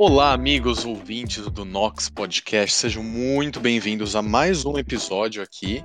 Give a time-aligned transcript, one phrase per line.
[0.00, 5.84] Olá, amigos ouvintes do Nox Podcast, sejam muito bem-vindos a mais um episódio aqui.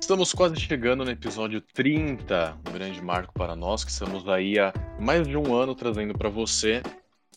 [0.00, 4.72] Estamos quase chegando no episódio 30, um grande marco para nós, que estamos aí há
[5.00, 6.80] mais de um ano trazendo para você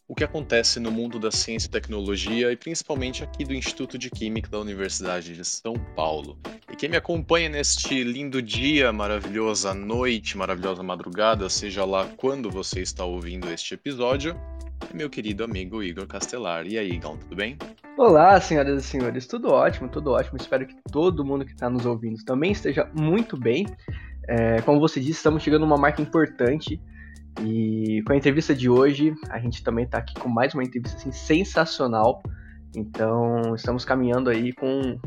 [0.08, 4.12] o que acontece no mundo da ciência e tecnologia e principalmente aqui do Instituto de
[4.12, 6.38] Química da Universidade de São Paulo.
[6.72, 12.82] E quem me acompanha neste lindo dia, maravilhosa noite, maravilhosa madrugada, seja lá quando você
[12.82, 14.40] está ouvindo este episódio,
[14.94, 16.66] meu querido amigo Igor Castelar.
[16.66, 17.58] E aí, Igor, tudo bem?
[17.98, 20.38] Olá, senhoras e senhores, tudo ótimo, tudo ótimo.
[20.38, 23.66] Espero que todo mundo que está nos ouvindo também esteja muito bem.
[24.28, 26.82] É, como você disse, estamos chegando a uma marca importante
[27.42, 30.98] e com a entrevista de hoje, a gente também está aqui com mais uma entrevista
[30.98, 32.22] assim, sensacional.
[32.76, 35.00] Então, estamos caminhando aí com,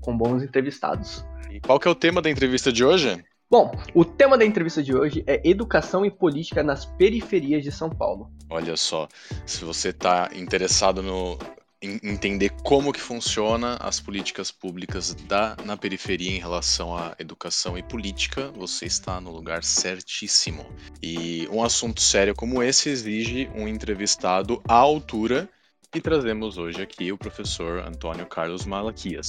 [0.00, 1.24] com bons entrevistados.
[1.50, 3.22] E qual que é o tema da entrevista de hoje?
[3.50, 7.90] Bom, o tema da entrevista de hoje é educação e política nas periferias de São
[7.90, 8.30] Paulo.
[8.50, 9.06] Olha só,
[9.46, 11.38] se você está interessado no,
[12.02, 17.82] entender como que funciona as políticas públicas da, na periferia em relação à educação e
[17.82, 20.66] política, você está no lugar certíssimo.
[21.02, 25.48] E um assunto sério como esse exige um entrevistado à altura
[25.94, 29.28] e trazemos hoje aqui o professor Antônio Carlos Malaquias.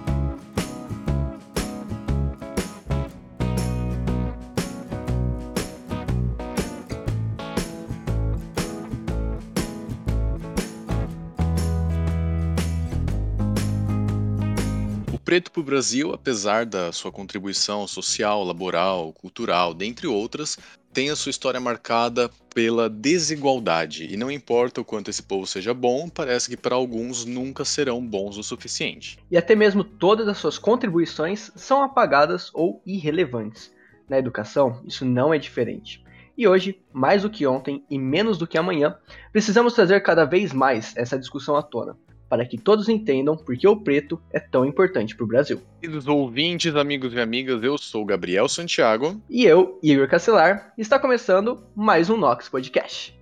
[15.31, 20.59] Preto para o Brasil, apesar da sua contribuição social, laboral, cultural, dentre outras,
[20.91, 24.13] tem a sua história marcada pela desigualdade.
[24.13, 28.05] E não importa o quanto esse povo seja bom, parece que para alguns nunca serão
[28.05, 29.19] bons o suficiente.
[29.31, 33.73] E até mesmo todas as suas contribuições são apagadas ou irrelevantes.
[34.09, 36.03] Na educação, isso não é diferente.
[36.37, 38.97] E hoje, mais do que ontem e menos do que amanhã,
[39.31, 41.95] precisamos trazer cada vez mais essa discussão à tona
[42.31, 45.61] para que todos entendam por que o preto é tão importante para o Brasil.
[45.81, 49.21] Queridos ouvintes, amigos e amigas, eu sou Gabriel Santiago.
[49.29, 53.20] E eu, Igor Castelar, está começando mais um Nox Podcast.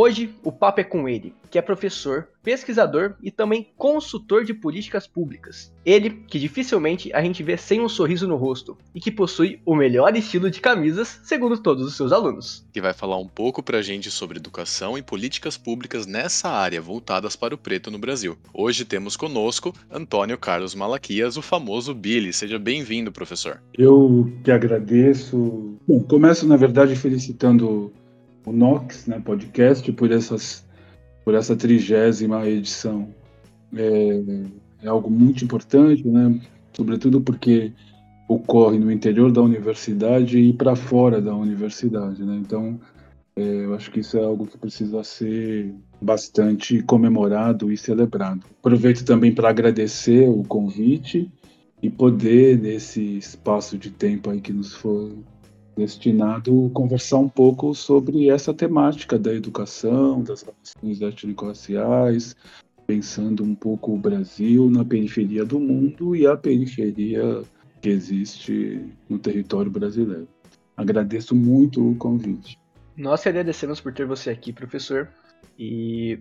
[0.00, 5.08] Hoje o papo é com ele, que é professor, pesquisador e também consultor de políticas
[5.08, 5.74] públicas.
[5.84, 9.74] Ele, que dificilmente a gente vê sem um sorriso no rosto e que possui o
[9.74, 12.64] melhor estilo de camisas, segundo todos os seus alunos.
[12.72, 17.34] Que vai falar um pouco pra gente sobre educação e políticas públicas nessa área voltadas
[17.34, 18.38] para o preto no Brasil.
[18.54, 22.32] Hoje temos conosco Antônio Carlos Malaquias, o famoso Billy.
[22.32, 23.60] Seja bem-vindo, professor.
[23.76, 25.76] Eu que agradeço.
[25.88, 27.92] Bom, começo na verdade felicitando
[28.48, 30.64] o Nox, né, podcast, por, essas,
[31.24, 33.08] por essa trigésima edição.
[33.74, 34.22] É,
[34.82, 36.40] é algo muito importante, né,
[36.72, 37.72] sobretudo porque
[38.28, 42.22] ocorre no interior da universidade e para fora da universidade.
[42.24, 42.80] Né, então,
[43.36, 48.44] é, eu acho que isso é algo que precisa ser bastante comemorado e celebrado.
[48.58, 51.30] Aproveito também para agradecer o convite
[51.82, 55.12] e poder, nesse espaço de tempo aí que nos foi
[55.78, 62.34] destinado a conversar um pouco sobre essa temática da educação, das relações étnico-raciais,
[62.86, 67.42] pensando um pouco o Brasil na periferia do mundo e a periferia
[67.80, 70.26] que existe no território brasileiro.
[70.76, 72.58] Agradeço muito o convite.
[72.96, 75.08] Nós que agradecemos por ter você aqui, professor.
[75.56, 76.18] E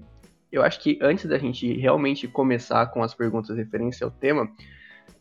[0.51, 4.47] eu acho que antes da gente realmente começar com as perguntas referentes ao tema,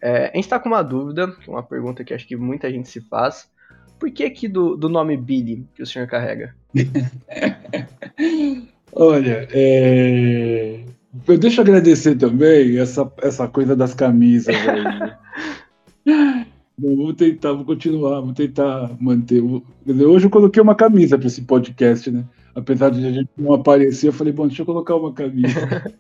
[0.00, 3.00] é, a gente está com uma dúvida, uma pergunta que acho que muita gente se
[3.00, 3.50] faz,
[3.98, 6.54] por que aqui do, do nome Billy que o senhor carrega?
[8.92, 10.80] Olha, é...
[11.26, 16.46] eu deixo agradecer também essa, essa coisa das camisas aí.
[16.78, 19.42] vou tentar, vou continuar, vou tentar manter.
[19.42, 22.24] Hoje eu coloquei uma camisa para esse podcast, né?
[22.54, 25.92] Apesar de a gente não aparecer, eu falei, bom, deixa eu colocar uma camisa.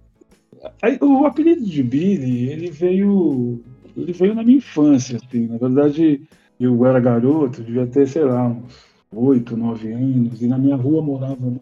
[0.82, 3.60] Aí, o apelido de Billy, ele veio,
[3.96, 5.46] ele veio na minha infância, assim.
[5.46, 6.22] Na verdade,
[6.60, 11.02] eu era garoto, devia ter, sei lá, uns 8, 9 anos, e na minha rua
[11.02, 11.60] morava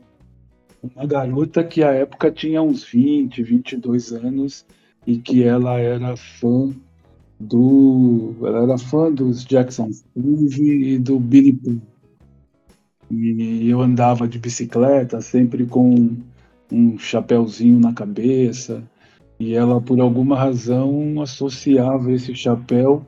[0.82, 4.66] uma garota que à época tinha uns 20, 22 anos
[5.06, 6.70] e que ela era fã
[7.38, 8.34] do.
[8.42, 11.80] Ela era fã dos Jackson 5 e do Billy Paul.
[13.10, 16.16] E eu andava de bicicleta sempre com
[16.70, 18.82] um chapéuzinho na cabeça,
[19.40, 23.06] e ela, por alguma razão, associava esse chapéu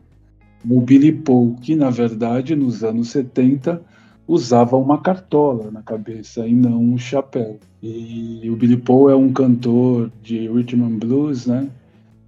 [0.68, 3.82] ao Billy Paul, que na verdade, nos anos 70,
[4.26, 7.58] usava uma cartola na cabeça e não um chapéu.
[7.82, 11.68] E o Billy Paul é um cantor de rhythm and blues, né?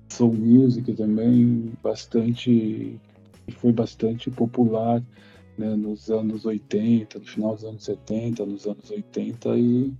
[0.08, 2.98] Soul music também, bastante
[3.58, 5.02] foi bastante popular
[5.58, 9.92] né, nos anos 80, no final dos anos 70, nos anos 80 e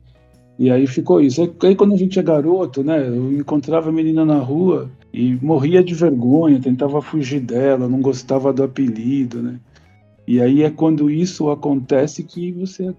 [0.59, 1.43] e aí ficou isso.
[1.63, 5.83] Aí quando a gente é garoto, né, eu encontrava a menina na rua e morria
[5.83, 9.61] de vergonha, tentava fugir dela, não gostava do apelido, né?
[10.27, 12.95] E aí é quando isso acontece que você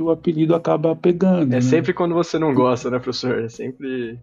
[0.00, 1.52] o apelido acaba pegando.
[1.52, 1.60] É né?
[1.60, 3.38] sempre quando você não gosta, né, professor?
[3.38, 4.18] É sempre.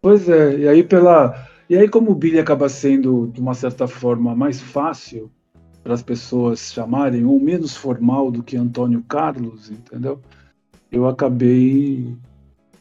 [0.00, 1.48] Pois é, e aí pela.
[1.68, 5.30] E aí, como o Billy acaba sendo, de uma certa forma, mais fácil
[5.82, 10.20] para as pessoas chamarem, ou menos formal do que Antônio Carlos, entendeu?
[10.90, 12.14] Eu acabei.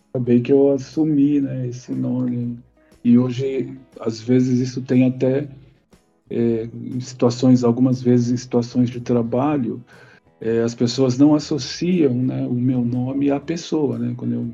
[0.10, 2.60] Acabei que eu assumi né, esse nome.
[3.04, 5.48] E hoje, às vezes, isso tem até
[6.30, 9.84] é, em situações, algumas vezes em situações de trabalho,
[10.40, 14.14] é, as pessoas não associam né, o meu nome à pessoa, né?
[14.18, 14.54] Quando eu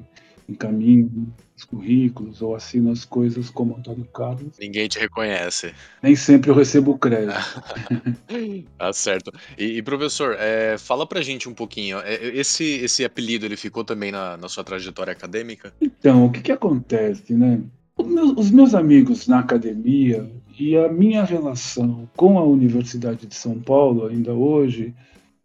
[0.50, 4.58] encaminho os currículos ou assino as coisas como Antônio Carlos.
[4.60, 5.74] Ninguém te reconhece.
[6.02, 7.34] Nem sempre eu recebo crédito.
[8.78, 9.32] tá certo.
[9.58, 12.00] E, e professor, é, fala pra gente um pouquinho.
[12.00, 15.74] É, esse, esse apelido ele ficou também na, na sua trajetória acadêmica?
[15.82, 17.62] Então, o que, que acontece, né?
[17.98, 20.30] Os meus amigos na academia
[20.60, 24.94] e a minha relação com a Universidade de São Paulo, ainda hoje,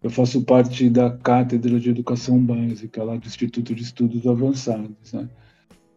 [0.02, 5.12] eu faço parte da Cátedra de Educação Básica, lá do Instituto de Estudos Avançados.
[5.14, 5.28] Né?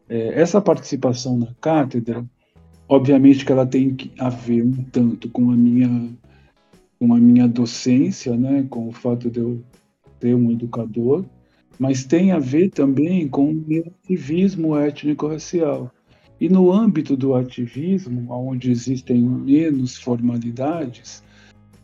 [0.08, 2.26] É, essa participação na cátedra,
[2.88, 6.10] obviamente que ela tem a ver um tanto com a minha,
[7.00, 8.66] com a minha docência, né?
[8.70, 9.62] com o fato de eu
[10.22, 11.26] ser um educador,
[11.78, 15.92] mas tem a ver também com o meu ativismo étnico-racial.
[16.40, 21.24] E no âmbito do ativismo, onde existem menos formalidades,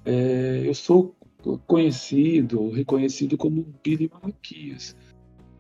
[0.06, 1.16] é, eu sou
[1.66, 4.96] conhecido, reconhecido como Billy Malaquias.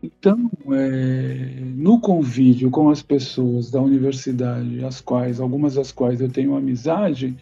[0.03, 6.29] Então, é, no convívio com as pessoas da universidade, as quais, algumas das quais eu
[6.29, 7.37] tenho amizade,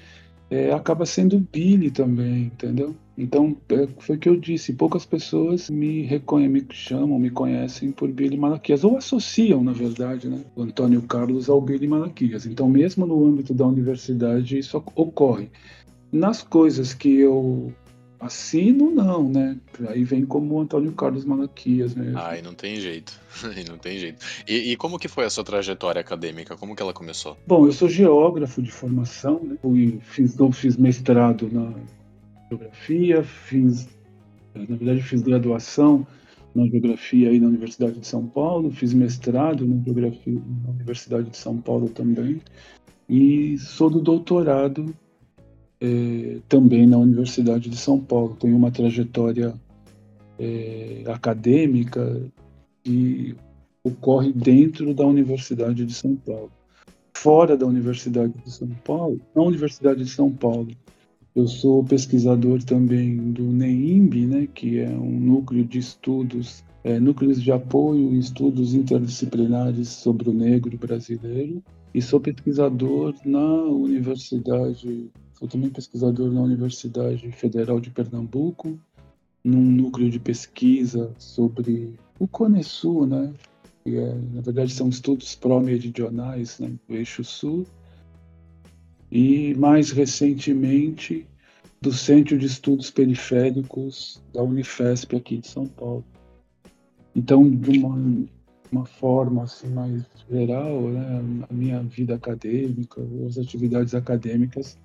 [0.50, 2.96] é, acaba sendo Billy também, entendeu?
[3.20, 7.92] Então, é, foi o que eu disse, poucas pessoas me reconhecem, me chamam, me conhecem
[7.92, 12.46] por Billy Malaquias, ou associam, na verdade, né, o Antônio Carlos ao Billy Malaquias.
[12.46, 15.52] Então, mesmo no âmbito da universidade, isso ocorre.
[16.12, 17.74] Nas coisas que eu
[18.22, 19.58] assino, não, né?
[19.88, 22.18] Aí vem como o Antônio Carlos Malaquias mesmo.
[22.18, 23.20] Ai, não tem jeito.
[23.70, 24.26] não tem jeito.
[24.48, 26.58] E, e, como que foi a sua trajetória acadêmica?
[26.58, 27.38] Como que ela começou?
[27.48, 29.56] Bom, eu sou geógrafo de formação, né?
[29.62, 31.74] Fui, fiz, fiz mestrado na
[32.50, 33.88] geografia, fiz,
[34.54, 36.06] na verdade, fiz graduação
[36.56, 41.38] na geografia aí na Universidade de São Paulo, fiz mestrado na geografia na Universidade de
[41.38, 42.42] São Paulo também,
[43.08, 44.94] e sou do doutorado
[45.80, 48.36] é, também na Universidade de São Paulo.
[48.40, 49.54] Tenho uma trajetória
[50.38, 52.22] é, acadêmica
[52.84, 53.36] que
[53.84, 56.52] ocorre dentro da Universidade de São Paulo.
[57.14, 60.70] Fora da Universidade de São Paulo, na Universidade de São Paulo,
[61.36, 67.42] eu sou pesquisador também do NEIMB, né, que é um núcleo de estudos, é, núcleos
[67.42, 75.48] de apoio e estudos interdisciplinares sobre o negro brasileiro, e sou pesquisador na Universidade Sou
[75.48, 78.78] também pesquisador na Universidade Federal de Pernambuco,
[79.42, 83.34] num núcleo de pesquisa sobre o Cone Sul, né?
[83.82, 86.74] Que é, na verdade são estudos pró-meridionais, né?
[86.86, 87.66] do eixo sul.
[89.12, 91.28] E mais recentemente
[91.82, 96.06] do Centro de Estudos Periféricos da Unifesp aqui de São Paulo.
[97.16, 98.28] Então, de uma,
[98.72, 104.78] uma forma assim mais geral, né, a minha vida acadêmica, as atividades acadêmicas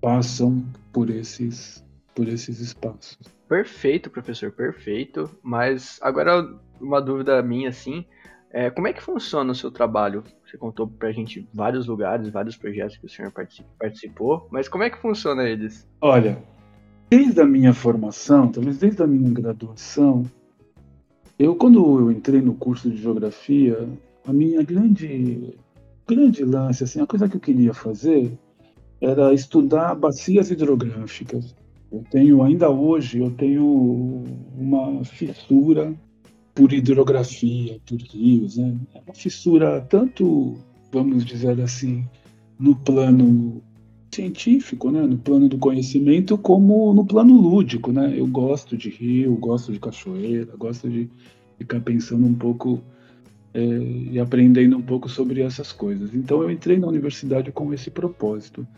[0.00, 1.84] passam por esses,
[2.14, 3.18] por esses espaços.
[3.48, 5.30] Perfeito, professor, perfeito.
[5.42, 8.04] Mas agora uma dúvida minha, assim,
[8.50, 10.24] é, como é que funciona o seu trabalho?
[10.50, 13.32] Você contou pra gente vários lugares, vários projetos que o senhor
[13.78, 15.88] participou, mas como é que funciona eles?
[16.00, 16.42] Olha,
[17.08, 20.24] desde a minha formação, talvez desde a minha graduação,
[21.38, 23.88] eu quando eu entrei no curso de geografia,
[24.26, 25.56] a minha grande
[26.04, 28.36] grande lance, assim, a coisa que eu queria fazer
[29.00, 31.54] era estudar bacias hidrográficas.
[31.92, 34.24] Eu tenho, ainda hoje, eu tenho
[34.58, 35.94] uma fissura
[36.60, 38.76] por hidrografia, por rios, né?
[38.94, 40.58] É uma fissura tanto,
[40.92, 42.04] vamos dizer assim,
[42.58, 43.62] no plano
[44.14, 45.00] científico, né?
[45.00, 48.12] no plano do conhecimento, como no plano lúdico, né?
[48.14, 51.08] Eu gosto de rio, gosto de cachoeira, gosto de
[51.56, 52.82] ficar pensando um pouco
[53.54, 56.14] é, e aprendendo um pouco sobre essas coisas.
[56.14, 58.68] Então eu entrei na universidade com esse propósito.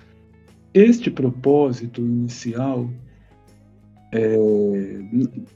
[0.73, 2.89] Este propósito inicial
[4.13, 4.37] é,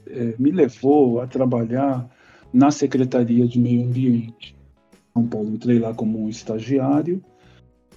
[0.07, 2.16] é, me levou a trabalhar
[2.57, 4.55] na Secretaria de Meio Ambiente.
[5.13, 7.23] São Paulo, entrei lá como um estagiário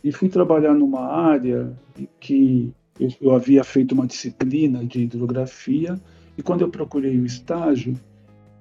[0.05, 1.73] e fui trabalhar numa área
[2.21, 5.99] que eu, eu havia feito uma disciplina de hidrografia
[6.37, 7.99] e quando eu procurei o estágio,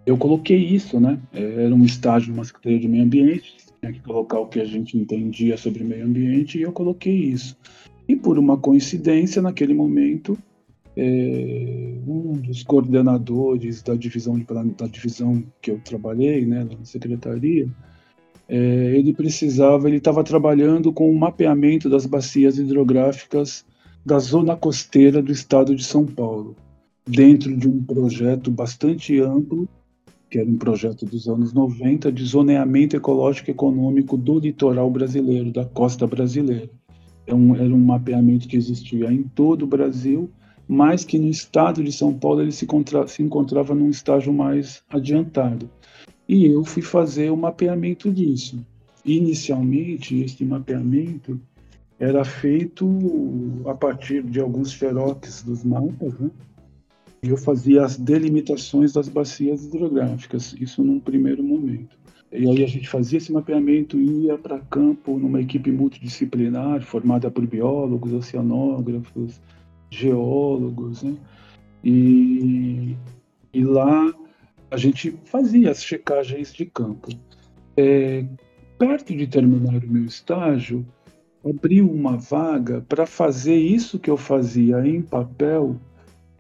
[0.06, 1.20] eu coloquei isso, né?
[1.34, 4.65] É, era um estágio numa Secretaria de Meio Ambiente, tinha que colocar o que a
[4.65, 7.58] gente entendia sobre meio ambiente e eu coloquei isso.
[8.08, 10.38] E por uma coincidência, naquele momento,
[10.96, 17.67] é, um dos coordenadores da divisão, de, da divisão que eu trabalhei, né, na secretaria,
[18.48, 18.55] é,
[18.98, 23.65] ele precisava, ele estava trabalhando com o mapeamento das bacias hidrográficas
[24.05, 26.55] da zona costeira do estado de São Paulo,
[27.05, 29.67] dentro de um projeto bastante amplo
[30.29, 35.51] que era um projeto dos anos 90 de zoneamento ecológico e econômico do litoral brasileiro,
[35.51, 36.69] da costa brasileira.
[37.25, 40.29] É um, era um mapeamento que existia em todo o Brasil,
[40.71, 42.67] mas que no estado de São Paulo ele se,
[43.07, 45.67] se encontrava num estágio mais adiantado.
[46.27, 48.63] E eu fui fazer o mapeamento disso.
[49.03, 51.41] Inicialmente, esse mapeamento
[51.97, 52.88] era feito
[53.65, 56.29] a partir de alguns xerox dos mapas, né?
[57.23, 61.97] eu fazia as delimitações das bacias hidrográficas, isso num primeiro momento.
[62.31, 67.45] E aí a gente fazia esse mapeamento, ia para campo numa equipe multidisciplinar, formada por
[67.47, 69.41] biólogos, oceanógrafos,
[69.89, 71.15] geólogos, né?
[71.84, 72.96] E,
[73.53, 74.13] e lá
[74.69, 77.10] a gente fazia as checagens de campo.
[77.75, 78.25] É,
[78.77, 80.86] perto de terminar o meu estágio,
[81.43, 85.75] abriu uma vaga para fazer isso que eu fazia em papel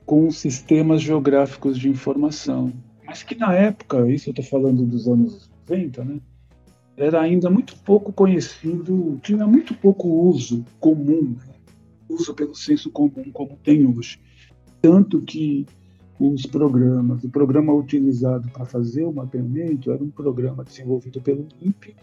[0.05, 2.73] com sistemas geográficos de informação.
[3.05, 6.19] Mas que na época, isso eu estou falando dos anos 90, né?
[6.97, 11.53] Era ainda muito pouco conhecido, tinha muito pouco uso comum, né?
[12.09, 14.19] Uso pelo senso comum como tem hoje.
[14.81, 15.65] Tanto que
[16.19, 21.95] os programas, o programa utilizado para fazer o mapeamento era um programa desenvolvido pelo INPE,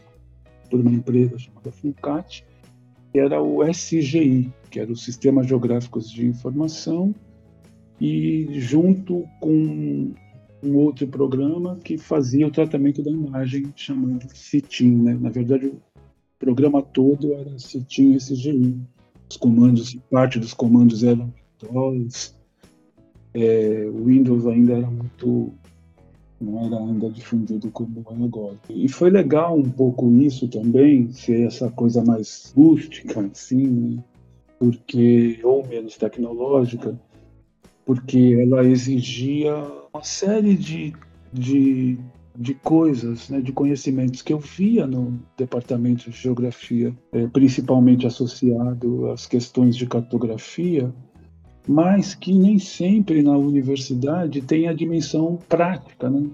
[0.71, 2.45] por uma empresa chamada Fulcat,
[3.13, 7.15] que era o SGI, que era o Sistema Geográficos de Informação,
[8.01, 10.15] e junto com
[10.63, 15.19] um outro programa que fazia o tratamento da imagem chamado CITIM, né?
[15.21, 15.81] Na verdade, o
[16.39, 18.81] programa todo era CITIM SGI.
[19.29, 22.35] Os comandos, parte dos comandos eram Windows,
[23.35, 25.53] é, o Windows ainda era muito
[26.41, 28.57] não era ainda difundido como é agora.
[28.69, 34.05] E foi legal um pouco isso também, ser essa coisa mais rústica, assim, né?
[34.59, 36.99] porque ou menos tecnológica,
[37.85, 39.55] porque ela exigia
[39.93, 40.93] uma série de,
[41.33, 41.99] de,
[42.39, 49.11] de coisas, né, de conhecimentos que eu via no departamento de geografia, é, principalmente associado
[49.11, 50.93] às questões de cartografia,
[51.67, 56.29] mas que nem sempre na universidade tem a dimensão prática, né?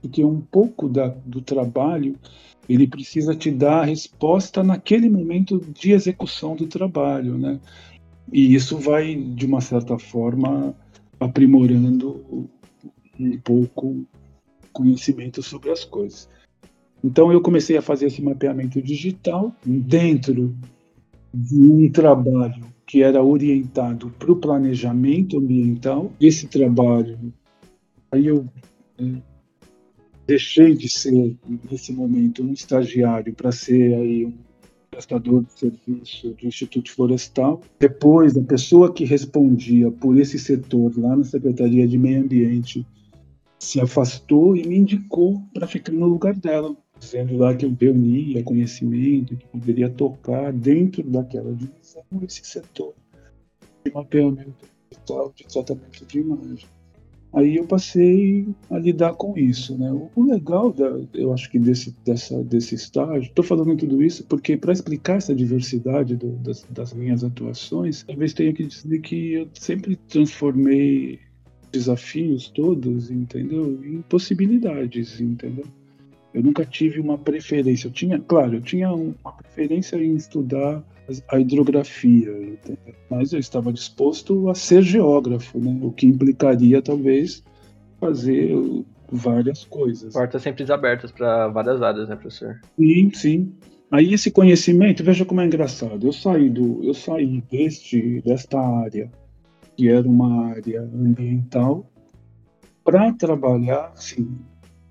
[0.00, 2.16] porque um pouco da, do trabalho
[2.68, 7.58] ele precisa te dar a resposta naquele momento de execução do trabalho, né?
[8.30, 10.74] E isso vai, de uma certa forma,
[11.18, 12.48] aprimorando
[13.18, 14.06] um pouco
[14.72, 16.28] conhecimento sobre as coisas.
[17.02, 20.54] Então eu comecei a fazer esse mapeamento digital dentro
[21.32, 26.10] de um trabalho que era orientado para o planejamento ambiental.
[26.20, 27.18] Esse trabalho,
[28.10, 28.46] aí eu
[28.98, 29.04] é,
[30.26, 31.36] deixei de ser
[31.70, 34.32] nesse momento um estagiário para ser aí um
[34.90, 37.60] prestador de serviço do Instituto Florestal.
[37.78, 42.86] Depois, a pessoa que respondia por esse setor lá na Secretaria de Meio Ambiente
[43.58, 48.42] se afastou e me indicou para ficar no lugar dela, dizendo lá que eu reunia
[48.42, 52.94] conhecimento, que poderia tocar dentro daquela divisão esse setor
[53.84, 56.68] de mapeamento digital, de tratamento de imagem.
[57.32, 59.92] Aí eu passei a lidar com isso, né?
[60.16, 64.56] O legal, da, eu acho que desse, dessa, desse estágio, estou falando tudo isso porque
[64.56, 69.48] para explicar essa diversidade do, das, das, minhas atuações, talvez tenha que dizer que eu
[69.52, 71.20] sempre transformei
[71.70, 75.64] desafios todos, entendeu, em possibilidades, entendeu?
[76.32, 77.88] Eu nunca tive uma preferência.
[77.88, 80.82] Eu tinha, claro, eu tinha uma preferência em estudar
[81.28, 82.94] a hidrografia, entendeu?
[83.10, 85.78] mas eu estava disposto a ser geógrafo, né?
[85.82, 87.42] o que implicaria talvez
[87.98, 88.54] fazer
[89.10, 90.12] várias coisas.
[90.12, 92.60] Portas sempre abertas para várias áreas, né, professor?
[92.78, 93.52] Sim, sim.
[93.90, 96.06] Aí esse conhecimento, veja como é engraçado.
[96.06, 99.10] Eu saí do, eu saí deste, desta área
[99.78, 101.88] que era uma área ambiental
[102.82, 104.36] para trabalhar, assim,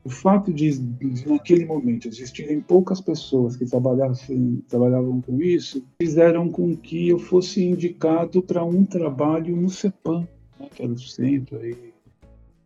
[0.02, 6.50] o fato de, de, naquele momento existirem poucas pessoas que trabalhassem, trabalhavam com isso, fizeram
[6.50, 10.26] com que eu fosse indicado para um trabalho no CEPAM,
[10.58, 11.94] né, que era o centro aí,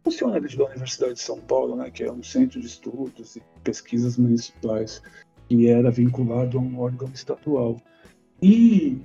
[0.04, 4.16] funcionários da Universidade de São Paulo, né, que é um centro de estudos e pesquisas
[4.16, 5.02] municipais,
[5.50, 7.82] que era vinculado a um órgão estatual.
[8.44, 9.02] E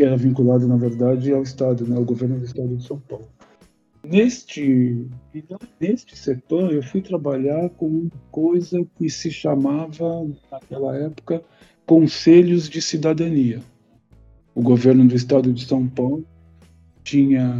[0.00, 3.28] que era vinculado, na verdade, ao Estado, né, ao governo do Estado de São Paulo.
[4.02, 5.06] Neste,
[5.78, 11.42] neste setor, eu fui trabalhar com uma coisa que se chamava, naquela época,
[11.84, 13.60] Conselhos de Cidadania.
[14.54, 16.24] O governo do estado de São Paulo
[17.04, 17.54] tinha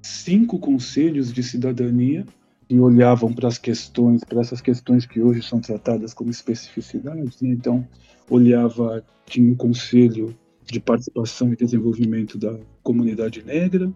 [0.00, 2.24] cinco conselhos de cidadania
[2.68, 7.40] que olhavam para as questões, para essas questões que hoje são tratadas como especificidades.
[7.40, 7.50] Né?
[7.50, 7.84] Então,
[8.30, 10.32] olhava, tinha um conselho
[10.66, 13.90] de participação e desenvolvimento da comunidade negra,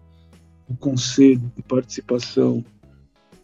[0.69, 2.63] o Conselho de Participação,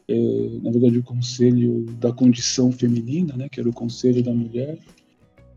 [0.08, 4.80] é, na verdade, o Conselho da Condição Feminina, né, que era o Conselho da Mulher,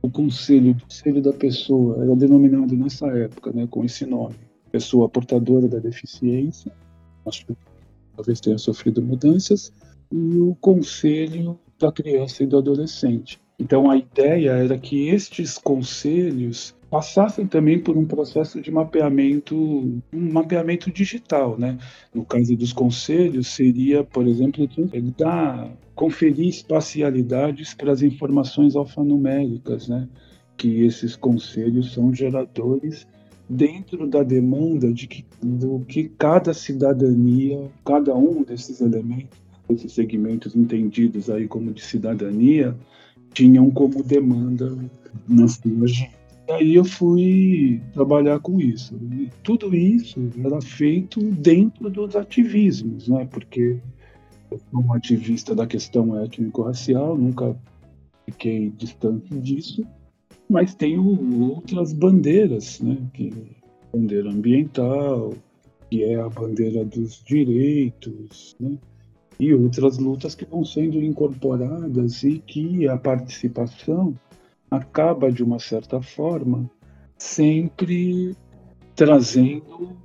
[0.03, 4.35] o Conselho, o Conselho da Pessoa, era denominado nessa época né, com esse nome,
[4.73, 6.73] Pessoa Portadora da Deficiência,
[7.27, 7.57] acho que
[8.17, 9.73] talvez tenha sofrido mudanças,
[10.11, 13.41] e o Conselho da Criança e do Adolescente.
[13.59, 19.57] Então a ideia era que estes conselhos passassem também por um processo de mapeamento,
[20.13, 21.79] um mapeamento digital, né?
[22.13, 24.69] No caso dos conselhos, seria, por exemplo,
[25.17, 30.09] dar, conferir espacialidades para as informações alfanuméricas, né?
[30.57, 33.07] Que esses conselhos são geradores
[33.49, 40.57] dentro da demanda de que, do que cada cidadania, cada um desses elementos, esses segmentos
[40.57, 42.77] entendidos aí como de cidadania,
[43.33, 44.77] tinham como demanda
[45.29, 46.20] na sua agenda
[46.51, 48.95] aí eu fui trabalhar com isso.
[49.13, 53.27] E tudo isso era feito dentro dos ativismos, né?
[53.31, 53.79] Porque
[54.51, 57.57] eu sou um ativista da questão étnico-racial, nunca
[58.27, 59.87] fiquei distante disso,
[60.49, 61.03] mas tenho
[61.43, 62.97] outras bandeiras, né?
[63.13, 65.35] Que é bandeira ambiental,
[65.91, 68.77] que é a bandeira dos direitos, né?
[69.39, 74.15] E outras lutas que vão sendo incorporadas e que a participação
[74.71, 76.71] acaba, de uma certa forma,
[77.17, 78.37] sempre
[78.95, 79.97] trazendo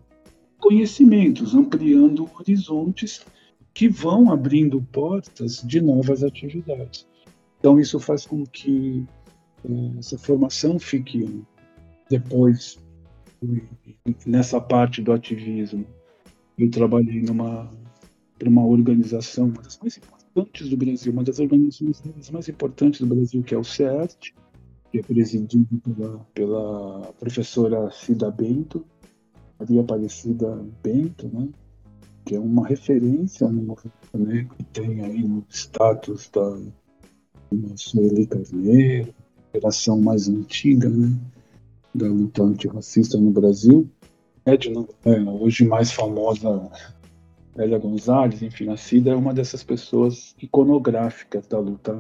[0.58, 3.26] conhecimentos, ampliando horizontes
[3.74, 7.08] que vão abrindo portas de novas atividades.
[7.60, 9.06] Então, isso faz com que
[9.64, 11.44] eh, essa formação fique
[12.10, 12.80] depois,
[14.26, 15.86] nessa parte do ativismo.
[16.58, 17.70] Eu trabalhei numa
[18.38, 23.08] para uma organização, uma das mais importantes do Brasil, uma das organizações mais importantes do
[23.08, 24.34] Brasil, que é o CERT,
[24.96, 28.86] que é presidido pela, pela professora Cida Bento,
[29.60, 31.50] Maria Aparecida Bento, né?
[32.24, 36.58] que é uma referência no movimento negro, que tem aí no status da
[37.76, 39.14] Sueli Carneiro,
[39.54, 41.14] geração mais antiga né?
[41.94, 43.90] da luta antirracista no Brasil.
[44.46, 46.72] Edna, é, hoje mais famosa
[47.54, 52.00] Lélia Gonzalez, enfim, a Cida é uma dessas pessoas iconográficas da luta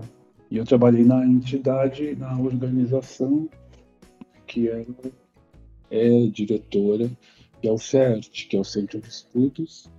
[0.56, 3.50] e eu trabalhei na entidade, na organização,
[4.48, 4.86] que é,
[5.91, 7.12] é diretora,
[7.62, 9.91] que é o CERT, que é o Centro de Estudos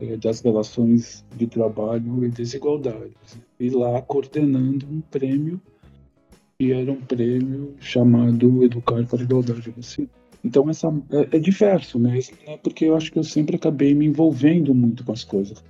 [0.00, 3.38] é, das Relações de Trabalho e Desigualdades.
[3.60, 5.60] E lá coordenando um prêmio,
[6.58, 10.08] que era um prêmio chamado Educar para a Igualdade Racial.
[10.42, 12.56] Então essa, é, é diverso mesmo, né?
[12.56, 15.62] porque eu acho que eu sempre acabei me envolvendo muito com as coisas.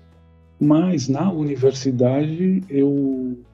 [0.61, 3.37] Mas na universidade eu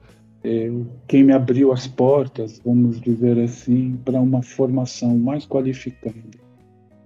[1.07, 6.15] quem me abriu as portas, vamos dizer assim, para uma formação mais qualificada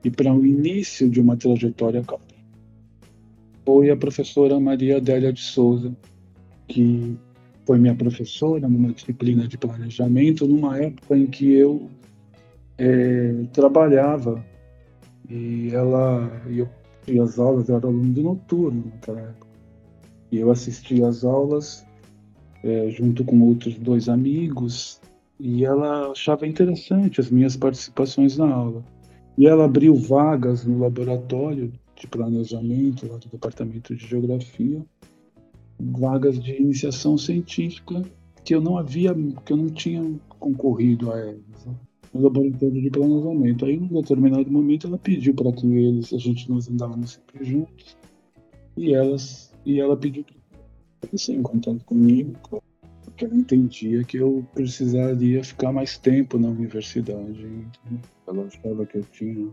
[0.04, 2.36] e para o início de uma trajetória acadêmica
[3.66, 5.92] foi a professora Maria Adélia de Souza,
[6.68, 7.18] que
[7.66, 11.90] foi minha professora numa disciplina de planejamento, numa época em que eu
[12.78, 14.46] é, trabalhava
[15.28, 16.70] e ela e eu
[17.04, 19.48] tinha as aulas, eu era aluno do noturno naquela época.
[20.32, 21.85] E eu assistia às aulas
[22.66, 25.00] é, junto com outros dois amigos,
[25.40, 28.84] e ela achava interessante as minhas participações na aula.
[29.38, 34.84] E ela abriu vagas no laboratório de planejamento lá do departamento de geografia,
[35.80, 38.02] vagas de iniciação científica
[38.44, 39.14] que eu não havia,
[39.46, 40.04] que eu não tinha
[40.40, 41.66] concorrido a elas.
[41.66, 41.76] Né?
[42.14, 43.66] No laboratório de planejamento.
[43.66, 47.98] Aí, num determinado momento, ela pediu para que eles, a gente nós andávamos sempre juntos,
[48.78, 50.24] e elas, e ela pediu
[51.30, 52.34] em contato comigo,
[53.04, 57.46] porque ela entendia que eu precisaria ficar mais tempo na universidade.
[57.92, 59.50] Então, ela achava que eu tinha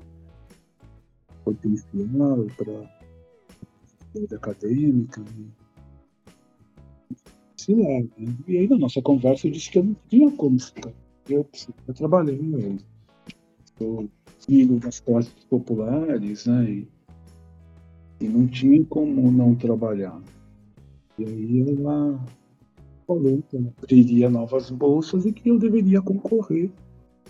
[1.45, 2.73] potencial para
[4.33, 5.21] a acadêmica.
[5.21, 5.47] Né?
[7.63, 8.01] se lá.
[8.19, 8.35] Né?
[8.49, 10.93] E aí na nossa conversa eu disse que eu não tinha como ficar.
[11.29, 11.47] Eu,
[11.87, 12.79] eu trabalhei, eu
[13.79, 14.09] sou
[14.41, 16.69] filho das classes populares, né?
[16.69, 16.89] E,
[18.21, 20.21] e não tinha como não trabalhar.
[21.19, 22.25] E aí ela
[23.07, 26.71] falou que abriria novas bolsas e que eu deveria concorrer,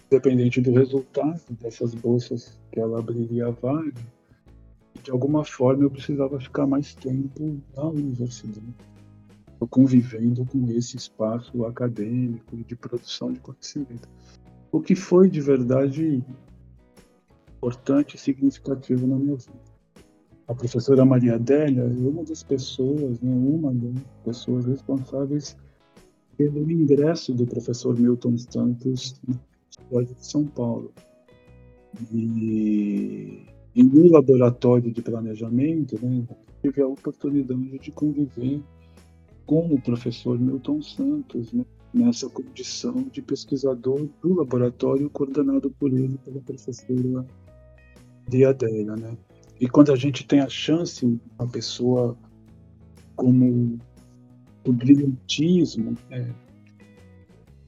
[0.07, 3.93] independente do resultado dessas bolsas que ela abriria a vaga.
[5.03, 8.63] De alguma forma eu precisava ficar mais tempo na universidade
[9.67, 14.09] convivendo com esse espaço acadêmico e de produção de conhecimento.
[14.71, 16.25] O que foi de verdade
[17.57, 19.72] importante e significativo na minha vida.
[20.53, 25.57] A professora Maria Adélia é uma das pessoas, né, uma das pessoas responsáveis
[26.37, 29.35] pelo ingresso do professor Milton Santos na
[29.71, 30.93] Escola de São Paulo.
[32.13, 36.23] E, no laboratório de planejamento, né,
[36.63, 38.61] tive a oportunidade de conviver
[39.47, 46.19] com o professor Milton Santos, né, nessa condição de pesquisador do laboratório coordenado por ele
[46.19, 47.27] pela professora
[48.29, 49.17] Diadela, né?
[49.61, 52.17] E quando a gente tem a chance, uma pessoa
[53.17, 53.79] como
[54.67, 56.33] o brilhantismo, né,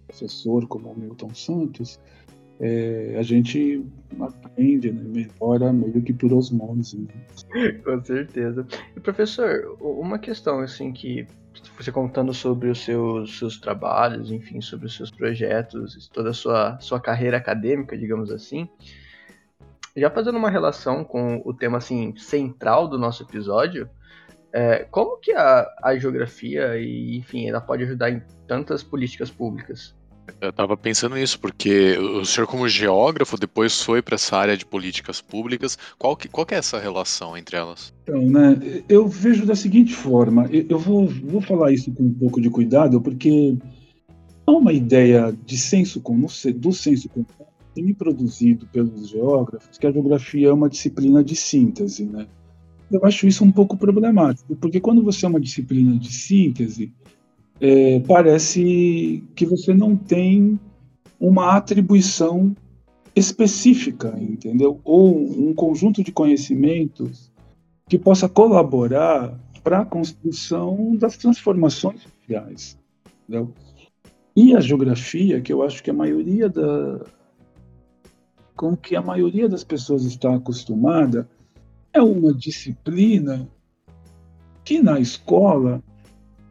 [0.06, 2.00] professor como o Milton Santos,
[2.60, 3.84] é, a gente
[4.20, 5.02] aprende, né?
[5.02, 6.98] melhora meio que por osmose.
[6.98, 7.72] Né?
[7.84, 8.66] Com certeza.
[8.96, 11.26] E professor, uma questão assim que
[11.76, 16.78] você contando sobre os seus, seus trabalhos, enfim, sobre os seus projetos, toda a sua,
[16.80, 18.68] sua carreira acadêmica, digamos assim,
[19.96, 23.88] já fazendo uma relação com o tema assim central do nosso episódio,
[24.52, 29.94] é, como que a, a geografia e enfim ela pode ajudar em tantas políticas públicas?
[30.40, 34.64] Eu estava pensando nisso, porque o senhor, como geógrafo, depois foi para essa área de
[34.64, 35.78] políticas públicas.
[35.98, 37.92] Qual que, qual que é essa relação entre elas?
[38.02, 42.40] Então, né, eu vejo da seguinte forma: eu vou, vou falar isso com um pouco
[42.40, 43.56] de cuidado, porque
[44.46, 47.26] há uma ideia de senso comum, do senso comum,
[47.74, 52.04] tem produzido pelos geógrafos, que a geografia é uma disciplina de síntese.
[52.04, 52.26] Né?
[52.90, 56.92] Eu acho isso um pouco problemático, porque quando você é uma disciplina de síntese,
[57.60, 60.58] é, parece que você não tem
[61.18, 62.54] uma atribuição
[63.14, 64.80] específica, entendeu?
[64.84, 67.32] Ou um conjunto de conhecimentos
[67.88, 72.78] que possa colaborar para a construção das transformações sociais.
[73.22, 73.52] Entendeu?
[74.36, 77.00] E a geografia, que eu acho que a maioria da
[78.56, 81.28] com que a maioria das pessoas está acostumada,
[81.92, 83.48] é uma disciplina
[84.64, 85.82] que na escola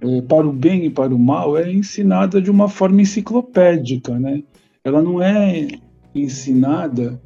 [0.04, 4.44] é, para o bem e para o mal, é ensinada de uma forma enciclopédica, né?
[4.84, 5.68] Ela não é
[6.14, 7.22] ensinada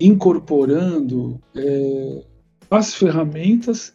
[0.00, 2.24] incorporando é,
[2.68, 3.94] as ferramentas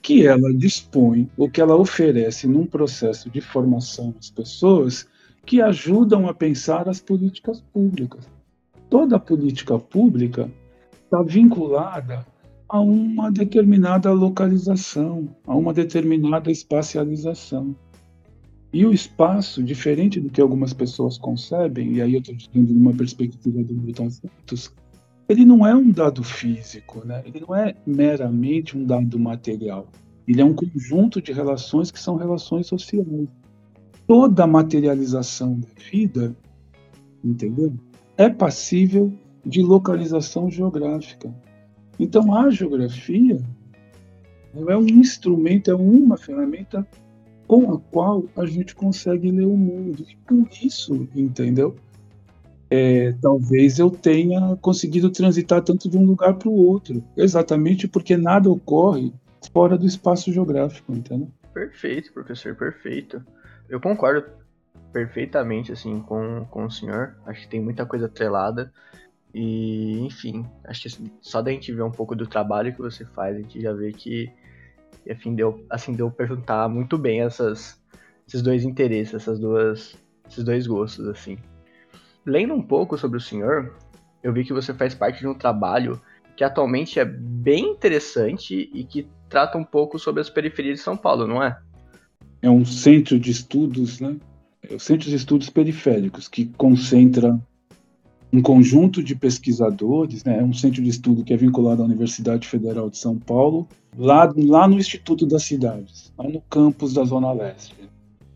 [0.00, 5.06] que ela dispõe, ou que ela oferece num processo de formação das pessoas
[5.44, 8.28] que ajudam a pensar as políticas públicas.
[8.92, 10.52] Toda política pública
[11.02, 12.26] está vinculada
[12.68, 17.74] a uma determinada localização, a uma determinada espacialização.
[18.70, 22.92] E o espaço, diferente do que algumas pessoas concebem, e aí eu estou dizendo numa
[22.92, 24.70] perspectiva do Milton Santos,
[25.26, 27.22] ele não é um dado físico, né?
[27.24, 29.88] ele não é meramente um dado material.
[30.28, 33.06] Ele é um conjunto de relações que são relações sociais.
[34.06, 36.36] Toda materialização da vida,
[37.24, 37.72] entendeu?
[38.22, 39.12] É passível
[39.44, 41.34] de localização geográfica.
[41.98, 43.36] Então a geografia
[44.54, 46.86] é um instrumento, é uma ferramenta
[47.48, 50.06] com a qual a gente consegue ler o mundo.
[50.08, 51.74] E por isso, entendeu?
[52.70, 58.16] É, talvez eu tenha conseguido transitar tanto de um lugar para o outro, exatamente porque
[58.16, 59.12] nada ocorre
[59.52, 61.28] fora do espaço geográfico, entendeu?
[61.52, 63.20] Perfeito, professor, perfeito.
[63.68, 64.41] Eu concordo
[64.92, 67.16] perfeitamente assim com, com o senhor.
[67.26, 68.72] Acho que tem muita coisa atrelada.
[69.34, 73.36] E, enfim, acho que só da gente ver um pouco do trabalho que você faz,
[73.36, 74.30] a gente já vê que,
[75.06, 77.80] enfim, deu, assim, deu perguntar muito bem essas,
[78.28, 79.96] esses dois interesses, essas duas,
[80.28, 81.38] esses dois gostos, assim.
[82.26, 83.74] Lendo um pouco sobre o senhor,
[84.22, 86.00] eu vi que você faz parte de um trabalho
[86.36, 90.96] que atualmente é bem interessante e que trata um pouco sobre as periferias de São
[90.96, 91.58] Paulo, não é?
[92.40, 94.16] É um centro de estudos, né?
[94.68, 97.38] É o Centro de Estudos Periféricos, que concentra
[98.32, 102.88] um conjunto de pesquisadores, né, um centro de estudo que é vinculado à Universidade Federal
[102.88, 107.74] de São Paulo, lá, lá no Instituto das Cidades, lá no campus da Zona Leste,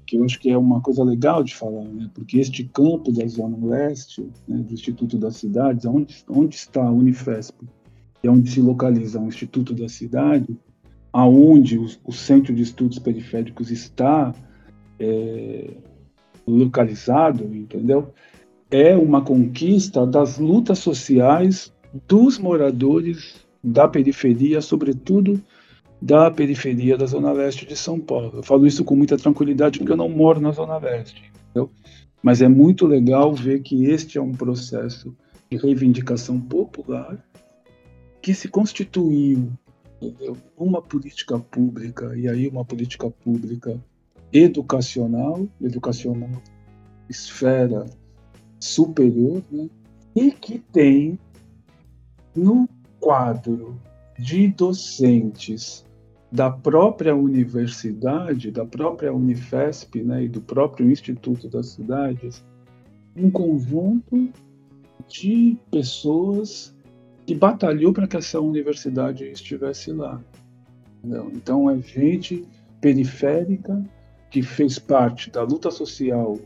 [0.07, 3.27] que eu acho que é uma coisa legal de falar, né, porque este campo da
[3.27, 7.57] Zona Leste, né, do Instituto das Cidades, onde, onde está a Unifesp,
[8.23, 10.59] é onde se localiza o Instituto da Cidade,
[11.11, 14.35] aonde o, o Centro de Estudos Periféricos está,
[14.99, 15.71] é,
[16.47, 18.13] localizado, entendeu?
[18.71, 21.73] É uma conquista das lutas sociais
[22.07, 25.41] dos moradores da periferia, sobretudo
[26.01, 28.33] da periferia da Zona Leste de São Paulo.
[28.35, 31.71] Eu falo isso com muita tranquilidade porque eu não moro na Zona Leste, entendeu?
[32.23, 35.17] Mas é muito legal ver que este é um processo
[35.51, 37.25] de reivindicação popular
[38.21, 39.49] que se constituiu
[40.01, 40.37] entendeu?
[40.57, 43.81] uma política pública, e aí uma política pública
[44.42, 46.42] educacional, educacional
[47.09, 47.87] esfera
[48.61, 49.68] superior, né?
[50.14, 51.18] e que tem
[52.35, 52.68] no
[53.01, 53.79] quadro
[54.18, 55.85] de docentes
[56.33, 62.44] da própria universidade, da própria Unifesp né, e do próprio Instituto das Cidades,
[63.14, 64.29] um conjunto
[65.09, 66.77] de pessoas
[67.25, 70.20] que batalhou para que essa universidade estivesse lá.
[71.33, 72.44] Então, é gente
[72.81, 73.83] periférica
[74.31, 76.39] que fez parte da luta social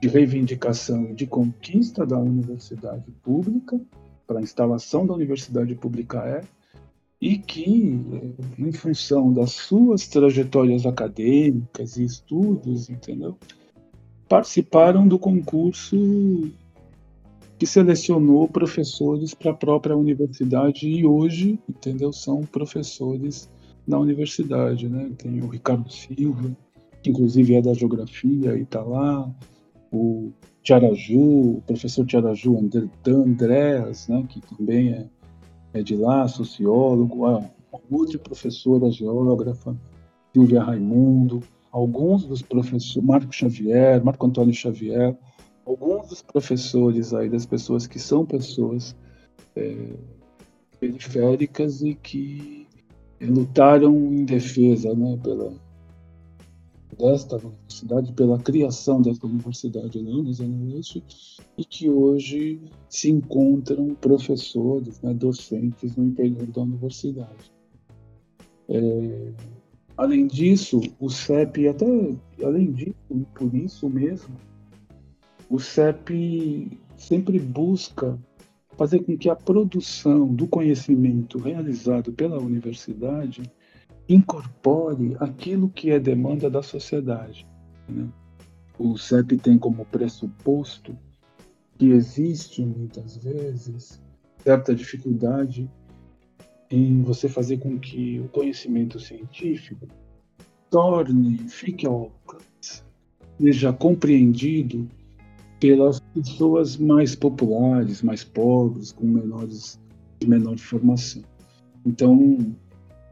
[0.00, 3.80] de reivindicação e de conquista da universidade pública,
[4.26, 6.42] para a instalação da universidade pública é,
[7.20, 8.00] e que,
[8.58, 13.38] em função das suas trajetórias acadêmicas e estudos, entendeu?
[14.28, 15.96] Participaram do concurso
[17.58, 23.48] que selecionou professores para a própria universidade e hoje, entendeu, são professores
[23.86, 25.10] na universidade, né?
[25.16, 26.54] Tem o Ricardo Silva,
[27.04, 29.30] que inclusive é da geografia e está lá,
[29.92, 32.70] o Tiaraju, o professor Tiaraju
[33.06, 35.06] Andréas, né, que também é,
[35.74, 37.44] é de lá, sociólogo, a
[37.90, 39.76] outra professora geógrafa,
[40.32, 45.14] Silvia Raimundo, alguns dos professores, Marco Xavier, Marco Antônio Xavier,
[45.66, 48.96] alguns dos professores aí, das pessoas que são pessoas
[49.54, 49.92] é,
[50.80, 52.66] periféricas e que
[53.20, 55.52] lutaram em defesa né, pela,
[56.98, 61.02] desta universidade, pela criação desta universidade lá no Zona Leste,
[61.56, 67.52] e que hoje se encontram professores, né, docentes no interior da universidade.
[68.68, 69.32] É,
[69.96, 71.86] além disso, o CEP, até
[72.42, 72.94] além disso,
[73.34, 74.34] por isso mesmo,
[75.50, 78.18] o CEP sempre busca
[78.76, 83.42] fazer com que a produção do conhecimento realizado pela universidade
[84.08, 87.46] incorpore aquilo que é demanda da sociedade.
[87.88, 88.08] Né?
[88.78, 90.96] O CEP tem como pressuposto
[91.78, 94.00] que existe muitas vezes
[94.42, 95.70] certa dificuldade
[96.70, 99.86] em você fazer com que o conhecimento científico
[100.70, 102.82] torne, fique ao alcance,
[103.38, 104.88] seja compreendido
[105.60, 109.80] pelas pessoas mais populares, mais pobres, com menores,
[110.26, 111.22] menor formação.
[111.86, 112.54] Então,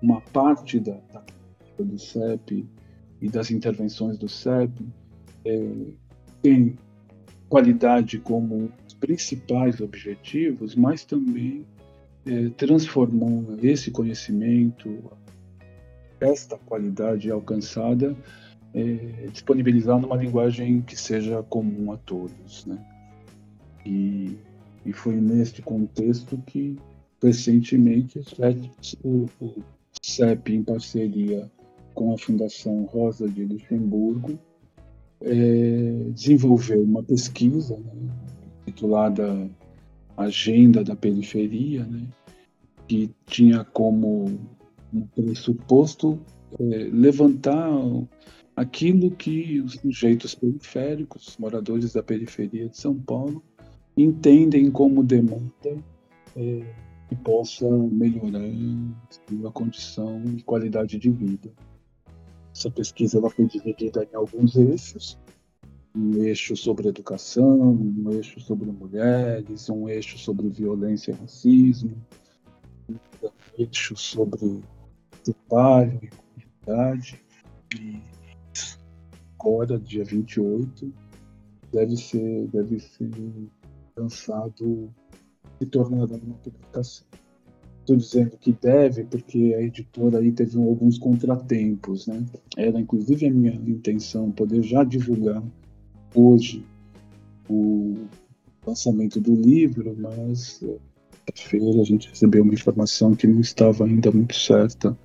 [0.02, 1.22] uma parte da, da
[1.78, 2.68] do CEP
[3.20, 4.86] e das intervenções do CEP
[5.44, 5.68] é,
[6.42, 6.76] tem
[7.48, 11.66] qualidade como principais objetivos, mas também
[12.24, 12.48] é,
[13.62, 15.10] esse conhecimento,
[16.20, 18.16] esta qualidade alcançada,
[18.72, 22.78] é, disponibilizar numa linguagem que seja comum a todos, né?
[23.84, 24.38] E,
[24.86, 26.78] e foi neste contexto que
[27.20, 28.20] recentemente
[29.02, 29.62] o, o
[30.00, 31.50] CEP, em parceria
[31.94, 34.38] com a Fundação Rosa de Luxemburgo,
[35.20, 38.10] é, desenvolveu uma pesquisa né,
[38.66, 39.50] titulada
[40.16, 42.06] Agenda da Periferia, né,
[42.88, 44.38] que tinha como
[44.92, 46.18] um pressuposto
[46.58, 47.70] é, levantar
[48.54, 53.42] aquilo que os sujeitos periféricos, moradores da periferia de São Paulo,
[53.96, 55.76] entendem como demanda
[56.36, 56.62] é,
[57.12, 58.40] que possa melhorar
[59.46, 61.52] a condição e qualidade de vida.
[62.54, 65.18] Essa pesquisa ela foi dividida em alguns eixos,
[65.94, 71.94] um eixo sobre educação, um eixo sobre mulheres, um eixo sobre violência e racismo,
[72.88, 72.98] um
[73.58, 74.62] eixo sobre
[75.22, 77.22] trabalho e comunidade.
[77.78, 78.00] E
[79.38, 80.92] agora, dia 28,
[81.72, 83.10] deve ser, deve ser
[83.96, 84.90] lançado
[85.58, 87.06] se tornará uma publicação.
[87.80, 92.24] Estou dizendo que deve, porque a editora aí teve alguns contratempos, né?
[92.56, 95.42] Era inclusive a minha intenção poder já divulgar
[96.14, 96.64] hoje
[97.50, 98.06] o
[98.64, 100.62] lançamento do livro, mas
[101.34, 104.96] feira a gente recebeu uma informação que não estava ainda muito certa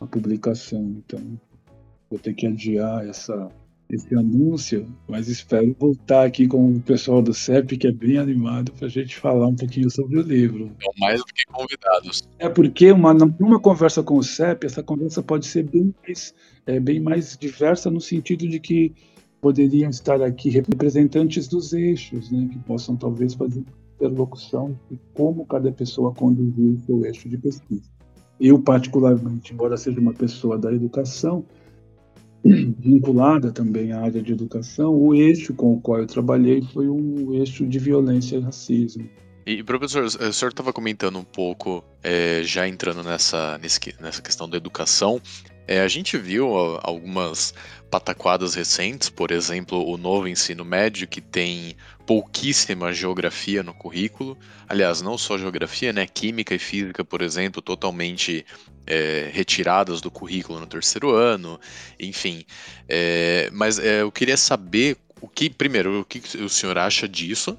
[0.00, 1.20] a publicação, então
[2.10, 3.50] vou ter que adiar essa
[3.88, 8.72] esse anúncio, mas espero voltar aqui com o pessoal do CEP, que é bem animado,
[8.72, 10.72] para a gente falar um pouquinho sobre o livro.
[10.76, 12.28] Então, mais do que convidados.
[12.38, 16.34] É porque uma, numa conversa com o CEP, essa conversa pode ser bem mais,
[16.66, 18.92] é, bem mais diversa no sentido de que
[19.40, 25.70] poderiam estar aqui representantes dos eixos, né, que possam talvez fazer interlocução de como cada
[25.72, 27.88] pessoa conduziu o seu eixo de pesquisa.
[28.38, 31.44] Eu, particularmente, embora seja uma pessoa da educação,
[32.44, 37.34] vinculada também à área de educação, o eixo com o qual eu trabalhei foi um
[37.34, 39.08] eixo de violência e racismo.
[39.46, 43.60] E, professor, o senhor estava comentando um pouco, é, já entrando nessa,
[44.00, 45.20] nessa questão da educação,
[45.68, 46.48] é, a gente viu
[46.82, 47.54] algumas
[47.90, 54.38] pataquadas recentes, por exemplo, o novo ensino médio, que tem pouquíssima geografia no currículo.
[54.68, 56.06] Aliás, não só geografia, né?
[56.06, 58.46] Química e física, por exemplo, totalmente
[58.86, 61.60] é, retiradas do currículo no terceiro ano,
[61.98, 62.44] enfim.
[62.88, 67.58] É, mas é, eu queria saber o que, primeiro, o que o senhor acha disso?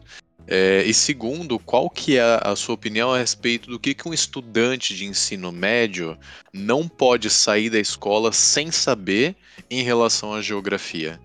[0.49, 4.13] É, e segundo, qual que é a, sua opinião a respeito do que, que um
[4.13, 6.17] estudante de ensino médio
[6.53, 9.35] não pode sair da escola sem saber
[9.69, 11.19] em relação à geografia?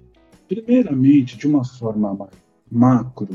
[0.48, 2.28] Primeiramente, de uma forma
[2.72, 3.28] macro,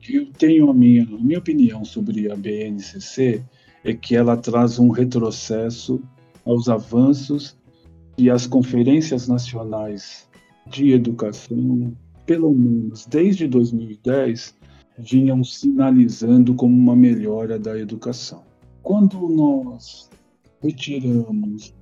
[0.00, 3.42] que eu tenho a minha, a minha opinião sobre a BNCC
[3.84, 6.02] é que ela traz um retrocesso
[6.44, 7.56] aos avanços
[8.18, 10.28] e as conferências nacionais
[10.66, 14.54] de educação, pelo menos desde 2010,
[14.98, 18.42] vinham sinalizando como uma melhora da educação.
[18.82, 20.10] Quando nós
[20.60, 21.74] retiramos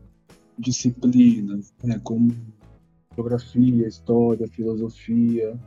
[0.58, 2.34] disciplinas né, como
[3.14, 5.58] geografia, história, filosofia,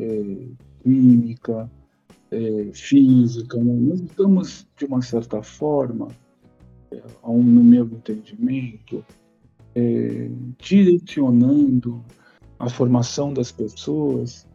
[0.00, 0.46] é,
[0.82, 1.70] química,
[2.30, 6.08] é, física, né, nós estamos, de uma certa forma,
[6.90, 9.04] é, no meu entendimento,
[9.74, 12.02] é, direcionando
[12.58, 14.46] a formação das pessoas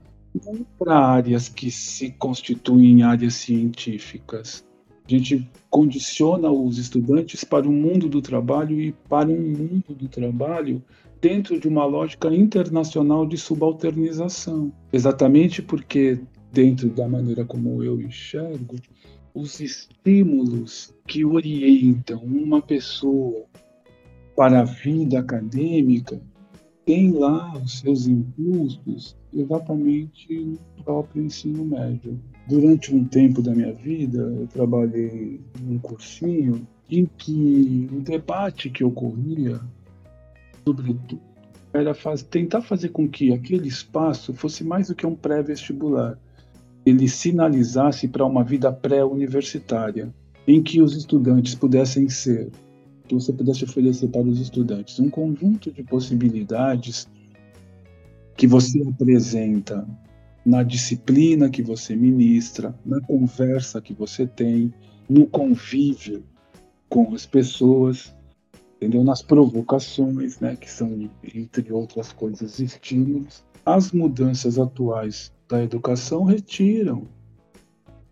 [0.77, 4.63] para áreas que se constituem áreas científicas.
[5.05, 10.07] A gente condiciona os estudantes para o mundo do trabalho e para um mundo do
[10.07, 10.83] trabalho
[11.21, 14.71] dentro de uma lógica internacional de subalternização.
[14.91, 16.19] Exatamente porque,
[16.51, 18.75] dentro da maneira como eu enxergo,
[19.33, 23.45] os estímulos que orientam uma pessoa
[24.35, 26.19] para a vida acadêmica
[26.85, 32.19] têm lá os seus impulsos exatamente no próprio ensino médio.
[32.47, 38.83] Durante um tempo da minha vida, eu trabalhei num cursinho em que o debate que
[38.83, 39.59] ocorria,
[40.67, 41.21] sobretudo,
[41.73, 46.17] era faz, tentar fazer com que aquele espaço fosse mais do que um pré-vestibular.
[46.85, 50.13] Ele sinalizasse para uma vida pré-universitária,
[50.45, 52.49] em que os estudantes pudessem ser,
[53.07, 57.07] que você pudesse oferecer para os estudantes um conjunto de possibilidades
[58.35, 59.87] que você apresenta
[60.45, 64.73] na disciplina que você ministra, na conversa que você tem,
[65.09, 66.23] no convívio
[66.89, 68.15] com as pessoas,
[68.77, 69.03] entendeu?
[69.03, 73.43] Nas provocações, né, que são entre outras coisas estímulos.
[73.65, 77.07] As mudanças atuais da educação retiram,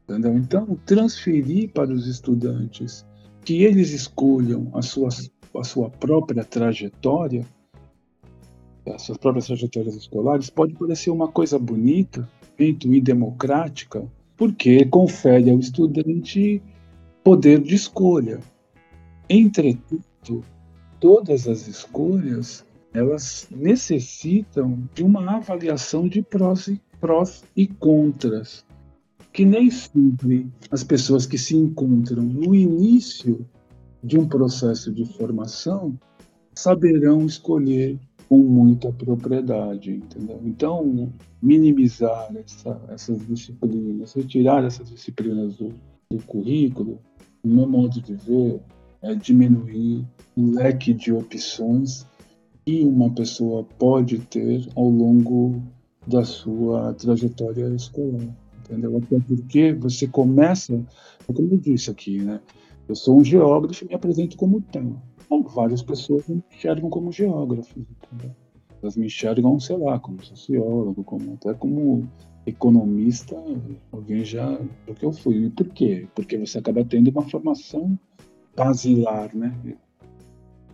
[0.04, 0.34] entendeu?
[0.38, 3.06] Então, transferir para os estudantes
[3.44, 5.10] que eles escolham a sua,
[5.56, 7.46] a sua própria trajetória
[8.94, 15.60] as suas próprias trajetórias escolares, pode parecer uma coisa bonita, e democrática, porque confere ao
[15.60, 16.62] estudante
[17.24, 18.40] poder de escolha.
[19.30, 20.44] Entretanto,
[21.00, 28.66] todas as escolhas elas necessitam de uma avaliação de prós e, prós e contras,
[29.34, 33.46] que nem sempre as pessoas que se encontram no início
[34.02, 36.00] de um processo de formação
[36.54, 40.40] saberão escolher com muita propriedade, entendeu?
[40.46, 45.74] Então, minimizar essa, essas disciplinas, retirar essas disciplinas do,
[46.10, 47.00] do currículo,
[47.44, 48.62] no meu modo de ver,
[49.02, 50.06] é diminuir
[50.36, 52.06] o leque de opções
[52.66, 55.62] que uma pessoa pode ter ao longo
[56.08, 58.28] da sua trajetória escolar,
[58.60, 58.98] entendeu?
[58.98, 60.80] Até porque você começa,
[61.26, 62.40] como eu disse aqui, né?
[62.88, 64.86] Eu sou um geógrafo e me apresento como tal
[65.56, 68.36] várias pessoas me enxergam como geógrafos, entendeu?
[68.82, 72.08] Elas me enxergam, sei lá, como sociólogo, como até como
[72.46, 73.36] economista,
[73.92, 75.46] alguém já do que eu fui.
[75.46, 76.08] E por quê?
[76.14, 77.98] Porque você acaba tendo uma formação
[78.56, 79.54] basilar, né?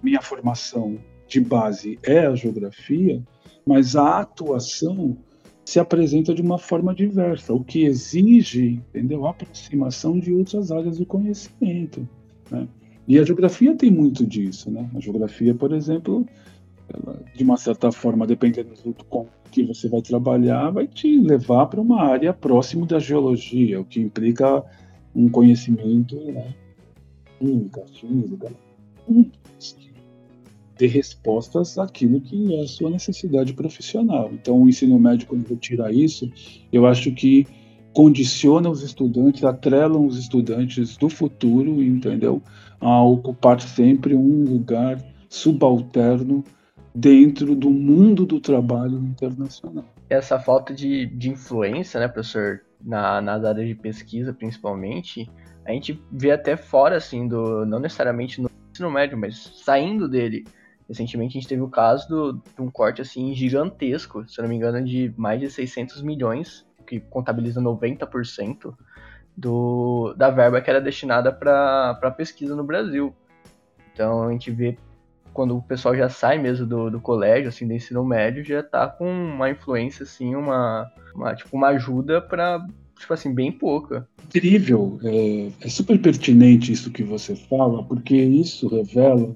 [0.02, 3.22] Minha formação de base é a geografia,
[3.66, 5.18] mas a atuação
[5.64, 10.98] se apresenta de uma forma diversa, o que exige, entendeu, a aproximação de outras áreas
[10.98, 12.08] do conhecimento,
[12.50, 12.68] né?
[13.08, 14.90] E a geografia tem muito disso, né?
[14.96, 16.26] A geografia, por exemplo,
[16.90, 21.66] ela, de uma certa forma, dependendo do com que você vai trabalhar, vai te levar
[21.68, 24.64] para uma área próximo da geologia, o que implica
[25.14, 26.56] um conhecimento né,
[27.42, 28.52] química, física,
[30.78, 34.30] ter respostas àquilo que é a sua necessidade profissional.
[34.34, 36.32] Então, o ensino médio, quando retira isso,
[36.72, 37.46] eu acho que
[37.94, 42.42] condiciona os estudantes, atrelam os estudantes do futuro, entendeu?
[42.80, 46.44] A ocupar sempre um lugar subalterno
[46.96, 49.86] dentro do mundo do trabalho internacional.
[50.10, 55.30] Essa falta de, de influência, né, professor, na, nas áreas de pesquisa, principalmente,
[55.66, 60.46] a gente vê até fora, assim, do, não necessariamente no ensino médio, mas saindo dele.
[60.88, 64.50] Recentemente a gente teve o caso do, de um corte, assim, gigantesco, se eu não
[64.50, 68.76] me engano, de mais de 600 milhões que contabiliza 90%
[69.38, 73.16] do, da verba que era destinada para pesquisa no Brasil.
[73.94, 74.78] Então a gente vê
[75.34, 78.88] quando o pessoal já sai mesmo do, do colégio, assim, do ensino médio, já está
[78.88, 82.66] com uma influência, assim, uma, uma tipo, uma ajuda para
[83.02, 84.08] tipo assim, bem pouca.
[84.28, 89.36] Incrível, é, é super pertinente isso que você fala, porque isso revela,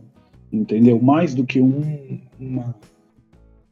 [0.51, 1.01] entendeu?
[1.01, 2.75] Mais do que um, uma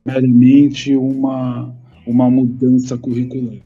[0.06, 1.74] meramente uma,
[2.06, 3.62] uma mudança curricular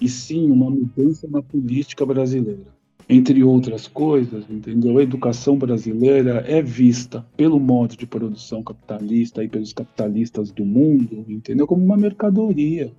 [0.00, 2.72] e sim uma mudança na política brasileira.
[3.08, 4.96] Entre outras coisas, entendeu?
[4.98, 11.24] A educação brasileira é vista pelo modo de produção capitalista e pelos capitalistas do mundo,
[11.28, 11.66] entendeu?
[11.66, 12.92] Como uma mercadoria.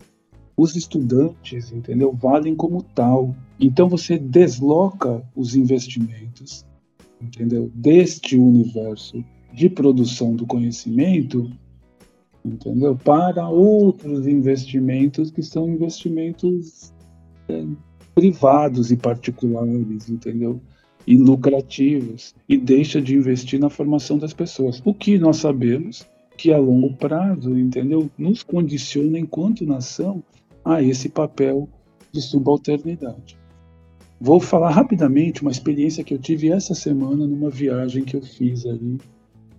[0.55, 2.13] Os estudantes, entendeu?
[2.13, 3.35] Valem como tal.
[3.59, 6.65] Então você desloca os investimentos,
[7.21, 7.71] entendeu?
[7.73, 9.23] Deste universo
[9.53, 11.51] de produção do conhecimento
[12.45, 12.95] entendeu?
[12.95, 16.93] Para outros investimentos que são investimentos
[17.47, 17.65] é,
[18.13, 20.59] privados e particulares, entendeu?
[21.05, 24.81] E lucrativos, e deixa de investir na formação das pessoas.
[24.85, 26.05] O que nós sabemos
[26.37, 28.09] que a longo prazo, entendeu?
[28.17, 30.23] Nos condiciona enquanto nação
[30.63, 31.69] a esse papel
[32.11, 33.37] de subalternidade.
[34.19, 38.65] Vou falar rapidamente uma experiência que eu tive essa semana numa viagem que eu fiz
[38.65, 38.97] ali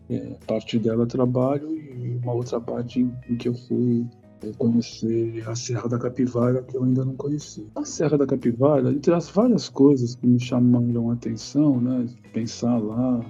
[0.09, 4.07] é, parte dela trabalho e uma outra parte em, em que eu fui
[4.42, 7.66] é, conhecer a Serra da Capivara, que eu ainda não conhecia.
[7.74, 12.78] A Serra da Capivara, entre as várias coisas que me chamaram a atenção, né, pensar
[12.78, 13.24] lá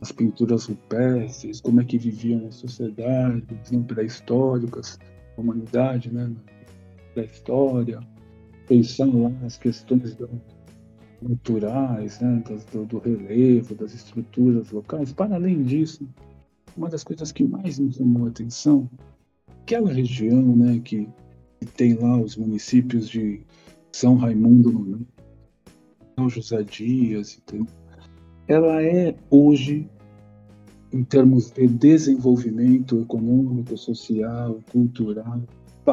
[0.00, 3.44] as pinturas rupestres, como é que viviam as sociedades
[3.86, 4.98] pré-históricas,
[5.36, 6.30] a humanidade, né,
[7.14, 8.00] pré-história,
[8.66, 10.28] pensar lá as questões da,
[11.22, 12.42] naturais, né,
[12.72, 15.12] do, do, relevo, das estruturas locais.
[15.12, 16.08] Para além disso,
[16.76, 18.88] uma das coisas que mais me chamou a atenção,
[19.62, 21.08] aquela região né, que,
[21.58, 23.42] que tem lá os municípios de
[23.92, 25.06] São Raimundo,
[26.16, 27.66] São José Dias, entendeu?
[28.50, 29.88] ela é hoje,
[30.92, 35.40] em termos de desenvolvimento econômico, social, cultural,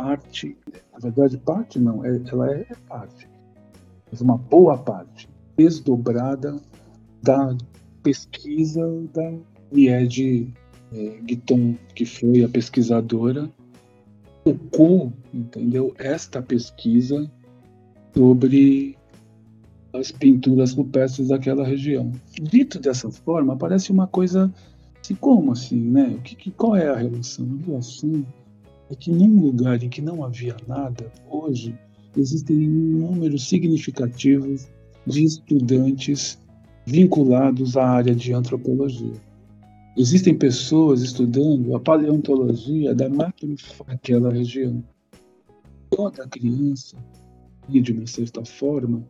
[0.02, 0.58] parte,
[0.94, 3.28] na verdade parte não, é, ela é parte
[4.12, 6.56] mas uma boa parte desdobrada
[7.22, 7.56] da
[8.04, 9.34] pesquisa da
[9.72, 10.54] Nied
[10.94, 13.50] é, Guiton, que foi a pesquisadora,
[14.46, 17.30] tocou, entendeu, esta pesquisa
[18.16, 18.98] sobre
[19.94, 22.12] as pinturas rupestres daquela região.
[22.42, 24.54] Dito dessa forma, parece uma coisa
[25.02, 26.16] assim, como assim, né?
[26.18, 27.60] O que, qual é a relação?
[27.62, 28.26] A relação
[28.90, 31.78] é que num lugar em que não havia nada, hoje
[32.16, 34.56] existem um número significativo
[35.06, 36.40] de estudantes
[36.86, 39.14] vinculados à área de antropologia.
[39.98, 43.10] Existem pessoas estudando a paleontologia da
[43.88, 44.84] daquela região.
[45.90, 46.96] Toda criança,
[47.68, 49.04] de uma certa forma,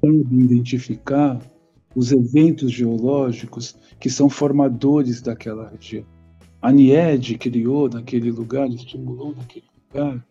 [0.00, 1.40] pode identificar
[1.94, 6.04] os eventos geológicos que são formadores daquela região.
[6.64, 10.26] A NIED criou naquele lugar, estimulou naquele lugar,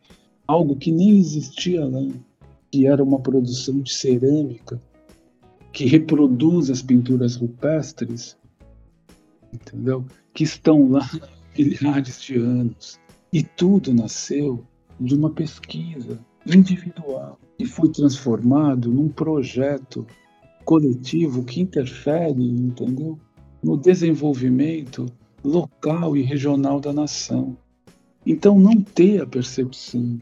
[0.48, 2.02] algo que nem existia lá,
[2.72, 4.82] que era uma produção de cerâmica
[5.72, 8.36] que reproduz as pinturas rupestres,
[9.54, 10.04] entendeu?
[10.34, 11.08] Que estão lá
[11.56, 13.00] milhares de anos.
[13.32, 14.66] E tudo nasceu
[15.00, 20.04] de uma pesquisa individual e foi transformado num projeto
[20.66, 23.20] coletivo que interfere, entendeu?
[23.64, 25.06] No desenvolvimento
[25.44, 27.58] local e regional da nação.
[28.26, 30.20] Então, não ter a percepção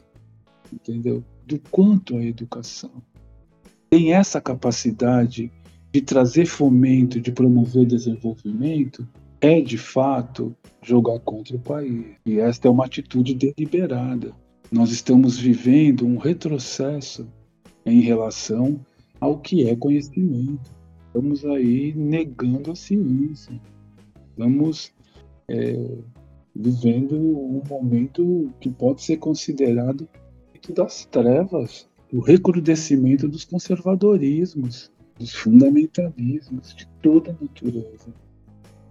[0.74, 1.24] entendeu?
[1.45, 2.91] Do quanto a educação
[3.89, 5.51] tem essa capacidade
[5.91, 9.05] de trazer fomento, de promover desenvolvimento,
[9.41, 12.05] é de fato jogar contra o país.
[12.26, 14.34] E esta é uma atitude deliberada.
[14.72, 17.28] Nós estamos vivendo um retrocesso
[17.86, 18.80] em relação
[19.19, 20.72] ao que é conhecimento.
[21.07, 23.59] Estamos aí negando a ciência.
[24.30, 24.93] Estamos
[25.52, 25.97] é,
[26.56, 30.08] vivendo um momento que pode ser considerado
[30.70, 38.14] das trevas, o recrudescimento dos conservadorismos, dos fundamentalismos de toda a natureza.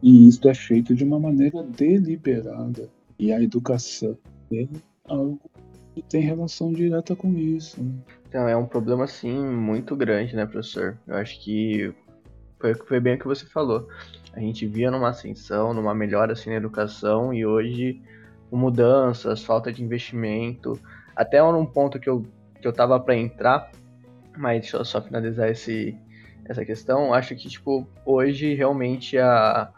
[0.03, 2.89] E isso é feito de uma maneira deliberada.
[3.19, 4.17] E a educação
[4.53, 4.67] é
[5.05, 5.41] algo
[5.95, 7.83] que tem relação direta com isso.
[7.83, 7.93] Né?
[8.29, 10.99] Então, é um problema, assim, muito grande, né, professor?
[11.07, 11.93] Eu acho que
[12.59, 13.87] foi, foi bem o que você falou.
[14.33, 18.01] A gente via numa ascensão, numa melhora assim, na educação, e hoje,
[18.51, 20.79] mudanças, falta de investimento,
[21.17, 22.25] até um ponto que eu,
[22.61, 23.71] que eu tava para entrar,
[24.37, 25.97] mas deixa eu só finalizar esse,
[26.45, 27.13] essa questão.
[27.13, 29.71] Acho que, tipo, hoje realmente a.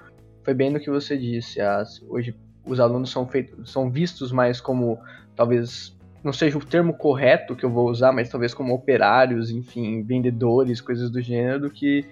[0.42, 1.60] Foi bem no que você disse.
[1.60, 2.34] As, hoje
[2.64, 4.98] os alunos são, feitos, são vistos mais como,
[5.34, 10.02] talvez, não seja o termo correto que eu vou usar, mas talvez como operários, enfim,
[10.02, 12.06] vendedores, coisas do gênero, do que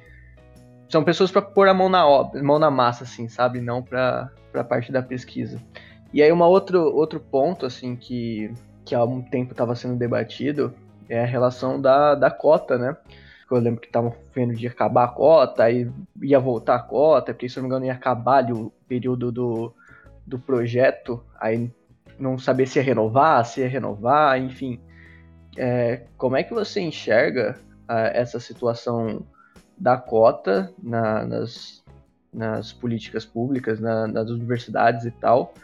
[0.91, 2.05] são pessoas para pôr a mão na
[2.43, 3.61] mão na massa, assim, sabe?
[3.61, 5.63] Não para a parte da pesquisa.
[6.13, 8.53] E aí, uma outro, outro ponto, assim, que,
[8.85, 10.75] que há um tempo estava sendo debatido
[11.09, 12.97] é a relação da, da cota, né?
[13.49, 15.91] Eu lembro que estavam vendo de acabar a cota, aí
[16.23, 19.75] ia voltar a cota, porque se não me engano ia acabar ali o período do,
[20.25, 21.71] do projeto, aí
[22.19, 24.81] não saber se ia renovar, se ia renovar, enfim.
[25.57, 27.57] É, como é que você enxerga
[27.89, 29.27] uh, essa situação
[29.81, 31.83] da cota na, nas,
[32.33, 35.55] nas políticas públicas, na, nas universidades e tal.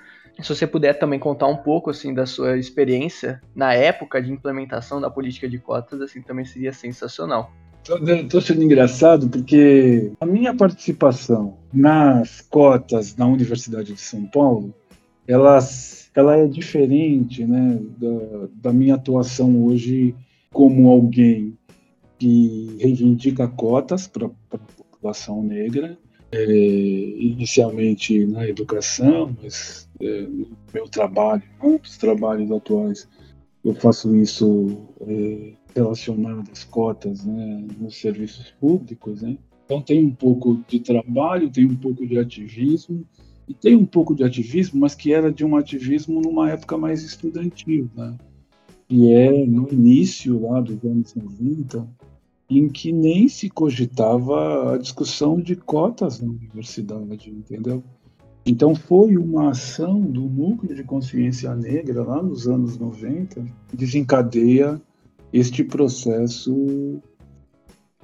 [0.41, 5.01] Se você puder também contar um pouco assim da sua experiência na época de implementação
[5.01, 7.53] da política de cotas, assim também seria sensacional.
[7.83, 14.75] Estou sendo engraçado porque a minha participação nas cotas na Universidade de São Paulo,
[15.27, 20.15] elas, ela é diferente né, da, da minha atuação hoje
[20.53, 21.57] como alguém
[22.19, 25.99] que reivindica cotas para a população negra,
[26.33, 33.09] é, inicialmente na educação, mas é, no meu trabalho, outros trabalhos atuais,
[33.65, 39.23] eu faço isso é, relacionado às cotas né, nos serviços públicos.
[39.23, 39.37] Né?
[39.65, 43.05] Então tem um pouco de trabalho, tem um pouco de ativismo,
[43.49, 47.03] e tem um pouco de ativismo, mas que era de um ativismo numa época mais
[47.03, 48.17] estudantil, né?
[48.89, 51.87] Que é no início lá dos anos 90,
[52.49, 57.83] em que nem se cogitava a discussão de cotas na universidade, entendeu?
[58.45, 64.81] Então foi uma ação do núcleo de consciência negra lá nos anos 90 desencadeia
[65.33, 67.01] este processo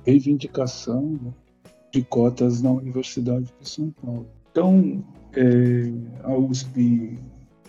[0.05, 1.33] reivindicação né,
[1.93, 4.27] de cotas na Universidade de São Paulo.
[4.51, 5.05] Então,
[5.35, 5.93] é,
[6.25, 7.19] a USP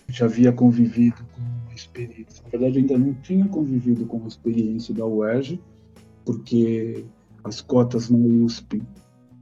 [0.09, 1.41] já havia convivido com
[1.74, 5.60] experiência, na verdade ainda não tinha convivido com a experiência da UERJ,
[6.26, 7.06] porque
[7.44, 8.82] as cotas na USP,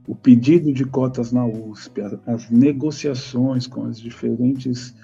[0.08, 4.94] o pedido de cotas na USP, as negociações com as diferentes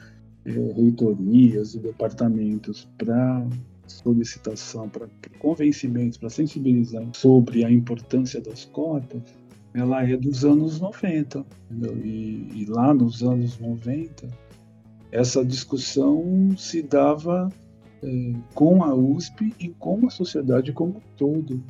[0.44, 3.46] é, reitorias e departamentos para
[3.86, 5.08] solicitação, para
[5.38, 9.22] convencimento, para sensibilizar sobre a importância das cotas,
[9.74, 11.44] ela é dos anos 90.
[12.04, 14.28] E, e, lá nos anos 90,
[15.10, 17.48] essa discussão se dava
[18.02, 21.62] é, com a USP e com a sociedade como um todo,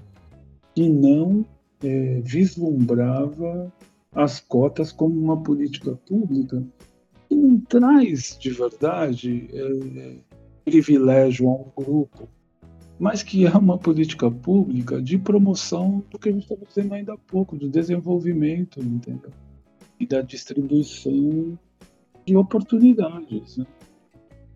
[0.74, 1.44] que não
[1.82, 3.72] é, vislumbrava
[4.12, 6.62] as cotas como uma política pública
[7.28, 10.16] que não traz de verdade é,
[10.64, 12.28] privilégio a um grupo,
[12.98, 17.12] mas que é uma política pública de promoção do que a gente estava dizendo ainda
[17.12, 19.30] há pouco, do desenvolvimento, entendeu?
[20.00, 21.58] E da distribuição
[22.28, 23.56] de oportunidades.
[23.56, 23.66] Né?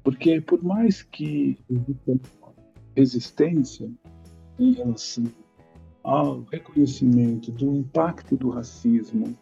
[0.05, 2.21] Porque por mais que exista
[2.95, 3.91] resistência
[4.59, 5.25] em relação
[6.05, 9.35] ao reconhecimento do impacto do racismo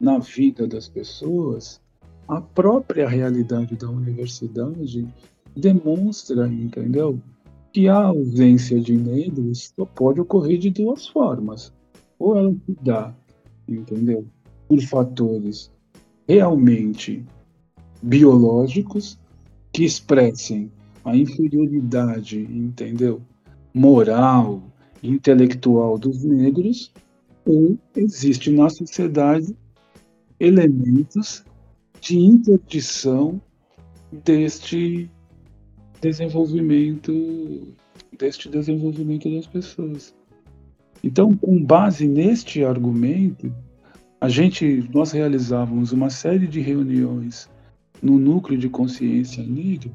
[0.00, 1.80] na vida das pessoas,
[2.26, 5.06] a própria realidade da universidade
[5.56, 7.20] demonstra, entendeu?
[7.72, 11.72] Que a ausência de negros pode ocorrer de duas formas.
[12.18, 13.14] Ou ela se dá,
[13.68, 14.26] entendeu?
[14.66, 15.70] Por fatores
[16.26, 17.24] realmente
[18.02, 19.18] biológicos,
[19.72, 20.70] que expressem
[21.04, 23.20] a inferioridade, entendeu?
[23.72, 24.62] Moral,
[25.02, 26.92] intelectual dos negros,
[27.46, 29.56] ou existe na sociedade
[30.38, 31.44] elementos
[32.00, 33.40] de interdição
[34.24, 35.10] deste
[36.00, 37.74] desenvolvimento
[38.18, 40.14] deste desenvolvimento das pessoas.
[41.02, 43.52] Então, com base neste argumento,
[44.20, 47.48] a gente nós realizávamos uma série de reuniões
[48.02, 49.90] no núcleo de consciência negra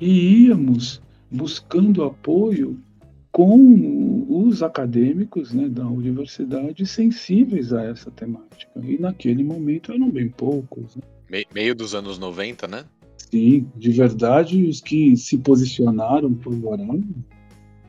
[0.00, 1.00] e íamos
[1.30, 2.78] buscando apoio
[3.32, 8.72] com os acadêmicos né, da universidade sensíveis a essa temática.
[8.82, 10.96] E naquele momento eram bem poucos.
[10.96, 11.42] Né?
[11.52, 12.84] meio dos anos 90, né?
[13.30, 17.14] Sim, de verdade, os que se posicionaram por Guarani,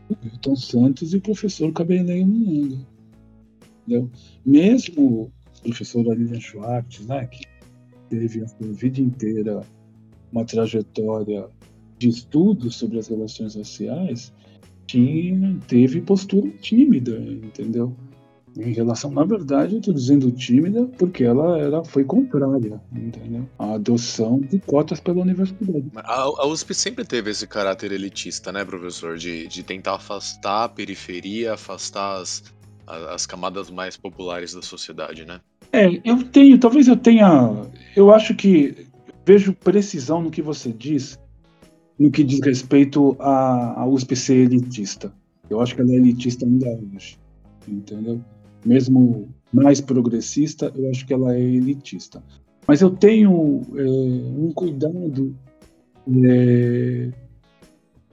[0.09, 2.86] o Milton Santos e o professor Cabeleiro Munanga.
[4.45, 7.43] Mesmo o professor Lilian Schwartz, né, que
[8.09, 9.61] teve a sua vida inteira
[10.31, 11.47] uma trajetória
[11.97, 14.33] de estudos sobre as relações raciais,
[14.85, 17.95] tinha, teve postura tímida, entendeu?
[18.57, 23.47] Em relação, na verdade, eu estou dizendo tímida porque ela, ela foi contrária, entendeu?
[23.59, 25.85] A adoção de cotas pela universidade.
[25.95, 29.15] A, a USP sempre teve esse caráter elitista, né, professor?
[29.17, 32.43] De, de tentar afastar a periferia, afastar as,
[32.87, 35.39] as camadas mais populares da sociedade, né?
[35.72, 37.51] É, eu tenho, talvez eu tenha,
[37.95, 38.88] eu acho que
[39.26, 41.20] vejo precisão no que você diz,
[41.99, 45.13] no que diz respeito à, USP ser elitista.
[45.49, 47.18] Eu acho que ela é elitista ainda hoje,
[47.68, 48.22] entendeu?
[48.65, 52.24] Mesmo mais progressista, eu acho que ela é elitista.
[52.68, 55.36] Mas eu tenho é, um cuidado
[56.26, 57.09] é,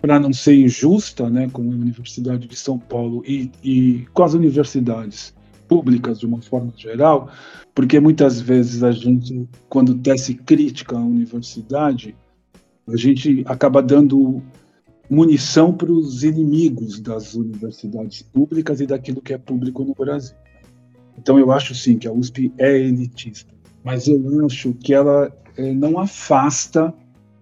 [0.00, 4.34] para não ser injusta né, com a Universidade de São Paulo e, e com as
[4.34, 5.34] universidades
[5.74, 7.28] públicas de uma forma geral,
[7.74, 12.14] porque muitas vezes a gente, quando tece crítica à universidade,
[12.86, 14.40] a gente acaba dando
[15.10, 20.36] munição para os inimigos das universidades públicas e daquilo que é público no Brasil.
[21.18, 23.52] Então eu acho sim que a USP é elitista,
[23.82, 26.94] mas eu acho que ela é, não afasta,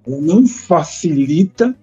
[0.07, 1.76] ela não facilita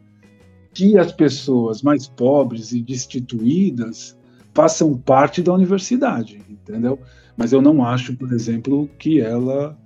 [0.73, 4.17] que as pessoas mais pobres e destituídas
[4.59, 6.99] façam parte da universidade, entendeu?
[7.37, 9.79] Mas eu não acho, por exemplo, que ela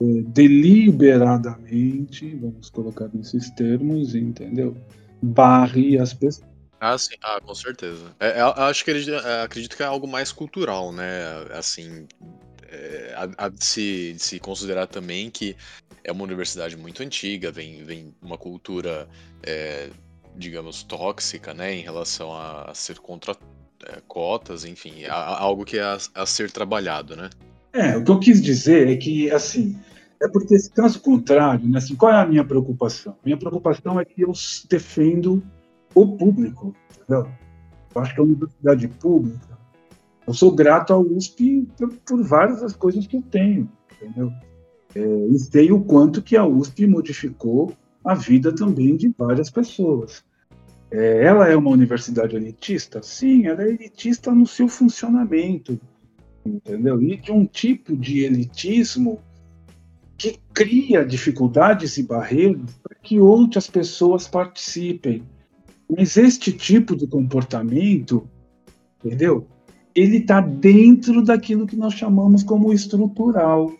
[0.00, 4.76] é, deliberadamente, vamos colocar nesses termos, entendeu?
[5.22, 6.50] Barre as pessoas.
[6.80, 7.14] Ah, sim.
[7.22, 8.16] Ah, com certeza.
[8.18, 11.46] É, é, acho que ele, é, acredito que é algo mais cultural, né?
[11.52, 12.08] Assim,
[12.68, 15.54] é, há, de, se, de se considerar também que
[16.02, 19.08] é uma universidade muito antiga, vem, vem uma cultura,
[19.44, 19.88] é,
[20.34, 23.36] digamos, tóxica, né, em relação a, a ser contra
[23.86, 27.30] é, cotas, enfim, algo que é a, a, ser trabalhado, né?
[27.72, 29.78] É, o que eu quis dizer é que, assim,
[30.20, 33.16] é porque, caso contrário, né, assim, qual é a minha preocupação?
[33.24, 34.32] Minha preocupação é que eu
[34.68, 35.42] defendo
[35.94, 37.30] o público, entendeu?
[37.94, 39.58] Eu acho que a universidade pública,
[40.26, 44.32] eu sou grato ao USP por, por várias das coisas que eu tenho, entendeu?
[44.94, 47.72] É, e sei o quanto que a USP modificou
[48.04, 50.24] a vida também de várias pessoas.
[50.90, 53.00] É, ela é uma universidade elitista?
[53.02, 55.80] Sim, ela é elitista no seu funcionamento,
[56.44, 57.00] entendeu?
[57.00, 59.20] E de um tipo de elitismo
[60.18, 65.22] que cria dificuldades e barreiras para que outras pessoas participem.
[65.88, 68.28] Mas este tipo de comportamento,
[69.02, 69.46] entendeu?
[69.94, 73.72] Ele está dentro daquilo que nós chamamos como estrutural,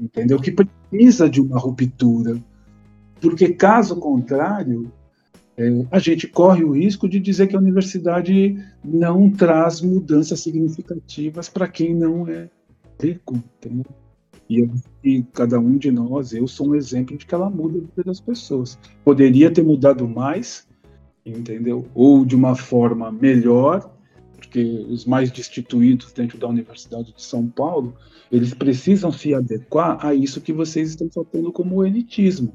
[0.00, 0.40] entendeu?
[0.40, 2.36] Que precisa de uma ruptura,
[3.20, 4.90] porque caso contrário
[5.90, 11.66] a gente corre o risco de dizer que a universidade não traz mudanças significativas para
[11.66, 12.50] quem não é
[13.00, 13.36] rico.
[13.36, 13.86] Entendeu?
[14.48, 14.68] E,
[15.02, 18.04] e, cada um de nós, eu sou um exemplo de que ela muda a vida
[18.04, 18.78] das pessoas.
[19.04, 20.68] Poderia ter mudado mais,
[21.24, 21.86] entendeu?
[21.94, 23.90] Ou de uma forma melhor,
[24.36, 27.94] porque os mais destituídos dentro da Universidade de São Paulo,
[28.30, 32.52] eles precisam se adequar a isso que vocês estão tratando como elitismo.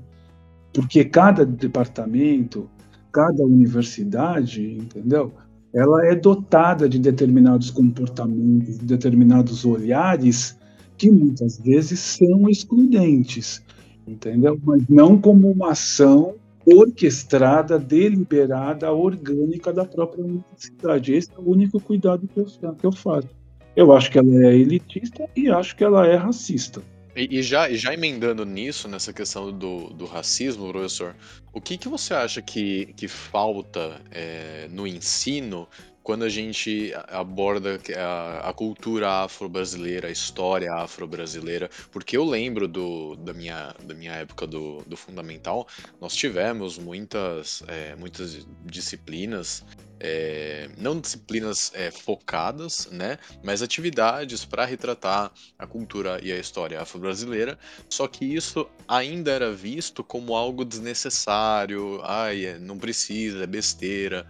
[0.72, 2.70] Porque cada departamento,
[3.12, 5.32] cada universidade, entendeu?
[5.74, 10.57] Ela é dotada de determinados comportamentos, de determinados olhares
[10.97, 13.64] que muitas vezes são excludentes,
[14.07, 14.59] entendeu?
[14.64, 16.36] Mas não como uma ação
[16.66, 21.14] orquestrada, deliberada, orgânica da própria universidade.
[21.14, 23.30] Esse é o único cuidado que eu, que eu faço.
[23.76, 26.82] Eu acho que ela é elitista e acho que ela é racista.
[27.16, 31.16] E, e, já, já emendando nisso, nessa questão do, do racismo, professor,
[31.51, 35.68] o que, que você acha que, que falta é, no ensino
[36.03, 43.16] quando a gente aborda a, a cultura afro-brasileira, a história afro-brasileira, porque eu lembro do,
[43.18, 45.68] da, minha, da minha época do, do fundamental,
[45.99, 49.64] nós tivemos muitas, é, muitas disciplinas
[50.04, 56.82] é, não disciplinas é, focadas, né, mas atividades para retratar a cultura e a história
[56.82, 63.47] afro-brasileira, só que isso ainda era visto como algo desnecessário, ai, é, não precisa, é
[63.47, 64.26] besteira,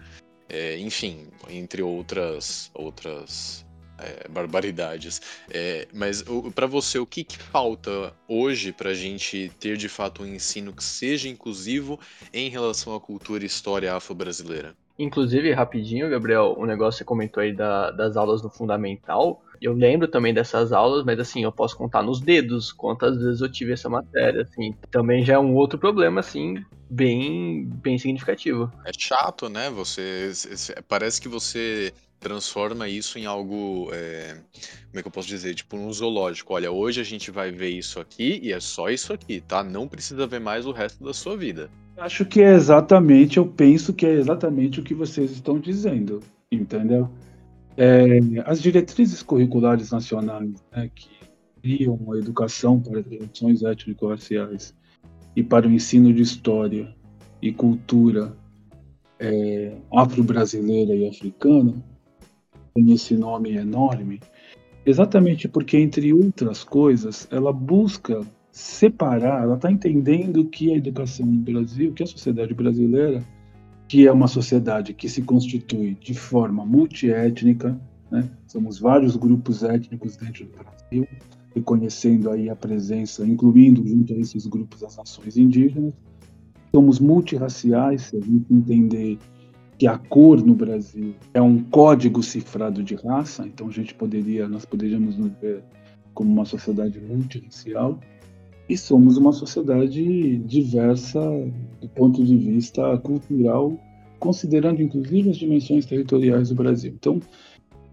[0.49, 3.65] é, enfim, entre outras outras
[3.97, 5.21] é, barbaridades.
[5.49, 10.23] É, mas para você, o que, que falta hoje para a gente ter de fato
[10.23, 11.99] um ensino que seja inclusivo
[12.33, 14.75] em relação à cultura e história afro-brasileira?
[15.01, 19.43] Inclusive, rapidinho, Gabriel, o um negócio que você comentou aí da, das aulas no fundamental.
[19.59, 23.51] Eu lembro também dessas aulas, mas assim, eu posso contar nos dedos quantas vezes eu
[23.51, 24.75] tive essa matéria, assim.
[24.91, 28.71] Também já é um outro problema, assim, bem, bem significativo.
[28.85, 29.69] É chato, né?
[29.71, 30.31] Você
[30.87, 34.37] parece que você transforma isso em algo, é,
[34.89, 36.53] como é que eu posso dizer, tipo um zoológico.
[36.53, 39.63] Olha, hoje a gente vai ver isso aqui e é só isso aqui, tá?
[39.63, 41.71] Não precisa ver mais o resto da sua vida.
[42.01, 46.19] Acho que é exatamente, eu penso que é exatamente o que vocês estão dizendo,
[46.51, 47.07] entendeu?
[47.77, 51.07] É, as diretrizes curriculares nacionais né, que
[51.61, 54.75] criam a educação para relações étnico-raciais
[55.35, 56.91] e para o ensino de história
[57.39, 58.35] e cultura
[59.19, 61.85] é, afro-brasileira e africana,
[62.73, 64.19] tem esse nome enorme,
[64.83, 71.39] exatamente porque, entre outras coisas, ela busca separar, ela está entendendo que a educação no
[71.39, 73.23] Brasil, que a sociedade brasileira,
[73.87, 77.79] que é uma sociedade que se constitui de forma multiétnica,
[78.11, 78.29] né?
[78.47, 81.07] somos vários grupos étnicos dentro do Brasil,
[81.55, 85.93] reconhecendo aí a presença, incluindo junto a esses grupos as nações indígenas,
[86.73, 89.17] somos multirraciais, se a gente entender
[89.77, 94.47] que a cor no Brasil é um código cifrado de raça, então a gente poderia,
[94.47, 95.63] nós poderíamos nos ver
[96.13, 97.99] como uma sociedade multirracial
[98.71, 101.19] e somos uma sociedade diversa
[101.81, 103.77] do ponto de vista cultural,
[104.17, 106.93] considerando inclusive as dimensões territoriais do Brasil.
[106.95, 107.19] Então,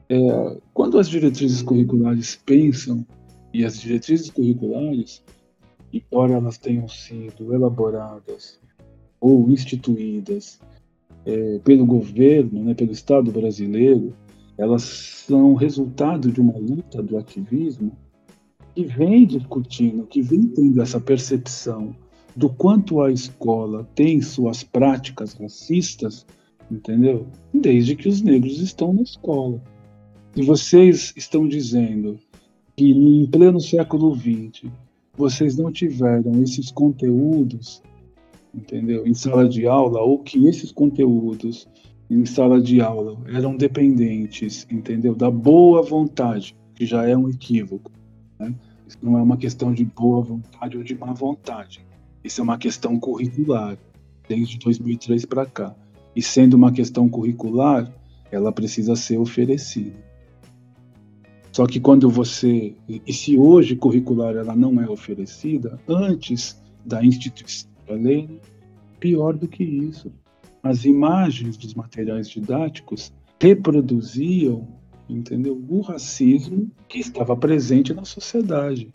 [0.09, 3.05] é, quando as diretrizes curriculares pensam
[3.53, 5.21] e as diretrizes curriculares,
[5.93, 8.61] embora elas tenham sido elaboradas
[9.21, 10.61] ou instituídas
[11.27, 14.15] é, pelo governo, né, pelo Estado brasileiro,
[14.57, 17.91] elas são resultado de uma luta do ativismo
[18.79, 21.97] que vem discutindo, que vem tendo essa percepção
[22.37, 26.25] do quanto a escola tem suas práticas racistas,
[26.71, 27.27] entendeu?
[27.53, 29.61] Desde que os negros estão na escola.
[30.37, 32.21] E vocês estão dizendo
[32.77, 34.71] que em pleno século XX
[35.17, 37.83] vocês não tiveram esses conteúdos
[38.55, 39.05] entendeu?
[39.05, 41.69] Em sala de aula, ou que esses conteúdos
[42.09, 45.17] em sala de aula eram dependentes, entendeu?
[45.17, 47.91] Da boa vontade, que já é um equívoco.
[48.39, 48.55] Né?
[48.89, 51.85] Isso não é uma questão de boa vontade ou de má vontade.
[52.25, 53.79] Isso é uma questão curricular,
[54.29, 55.75] desde 2003 para cá.
[56.17, 57.93] E sendo uma questão curricular,
[58.33, 60.09] ela precisa ser oferecida.
[61.53, 67.69] Só que quando você, e se hoje curricular ela não é oferecida, antes da instituição
[67.89, 68.39] Além,
[69.01, 70.13] pior do que isso,
[70.63, 74.69] as imagens dos materiais didáticos reproduziam,
[75.09, 78.93] entendeu, o racismo que estava presente na sociedade.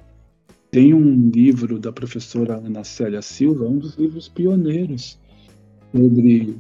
[0.70, 5.20] Tem um livro da professora Ana Célia Silva, um dos livros pioneiros
[5.91, 6.57] sobre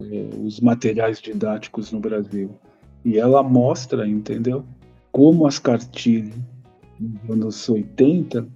[0.00, 2.50] é, os materiais didáticos no Brasil.
[3.04, 4.64] E ela mostra, entendeu,
[5.12, 6.34] como as cartilhas
[6.98, 8.46] nos anos 80,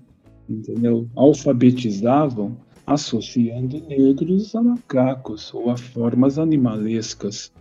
[0.48, 7.52] entendeu, alfabetizavam associando negros a macacos ou a formas animalescas,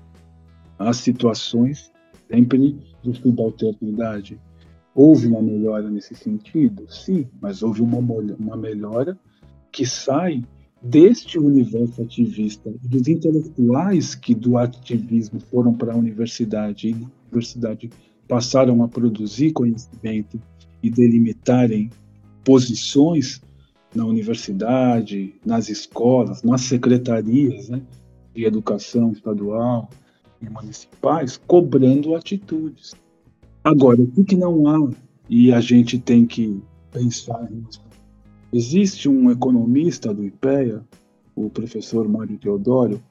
[0.78, 1.92] a situações
[2.30, 4.40] sempre de subalternidade.
[4.94, 6.86] Houve uma melhora nesse sentido?
[6.90, 9.18] Sim, mas houve uma, uma melhora
[9.72, 10.44] que sai
[10.82, 17.90] deste universo ativista, dos intelectuais que do ativismo foram para a universidade e universidade
[18.28, 20.42] passaram a produzir conhecimento
[20.82, 21.90] e delimitarem
[22.46, 23.42] posições
[23.94, 27.82] na universidade, nas escolas, nas secretarias né,
[28.34, 29.90] de educação estadual
[30.42, 32.96] e municipais, cobrando atitudes.
[33.64, 34.92] Agora, o que não há,
[35.30, 36.62] e a gente tem que
[36.92, 37.82] pensar nisso,
[38.52, 40.84] existe um economista do IPEA,
[41.36, 43.02] o professor Mário Teodoro,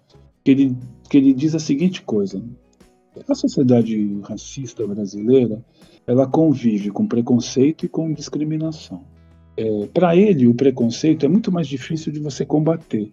[0.44, 0.76] que ele,
[1.08, 2.42] que ele diz a seguinte coisa,
[3.28, 5.64] a sociedade racista brasileira,
[6.06, 9.04] ela convive com preconceito e com discriminação.
[9.56, 13.12] É, para ele, o preconceito é muito mais difícil de você combater,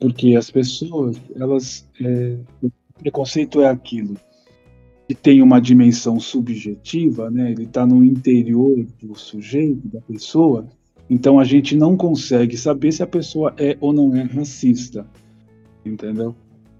[0.00, 2.38] porque as pessoas, elas, é,
[3.02, 4.16] preconceito é aquilo
[5.08, 7.50] que tem uma dimensão subjetiva, né?
[7.50, 10.66] Ele está no interior do sujeito, da pessoa.
[11.10, 15.06] Então a gente não consegue saber se a pessoa é ou não é racista,
[15.84, 16.34] entendeu?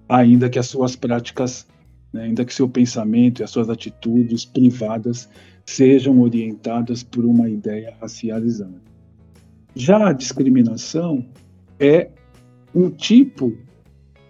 [0.09, 1.67] Ainda que as suas práticas,
[2.13, 5.29] né, ainda que seu pensamento e as suas atitudes privadas
[5.67, 8.81] sejam orientadas por uma ideia racializada.
[9.75, 11.27] Já a discriminação
[11.79, 12.09] é
[12.75, 13.53] um tipo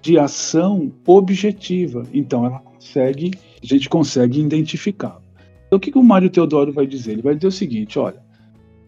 [0.02, 2.06] de ação objetiva.
[2.12, 3.30] Então, ela consegue,
[3.62, 5.20] a gente consegue identificar.
[5.66, 7.12] Então, o que, que o Mário Teodoro vai dizer?
[7.12, 8.20] Ele vai dizer o seguinte: olha,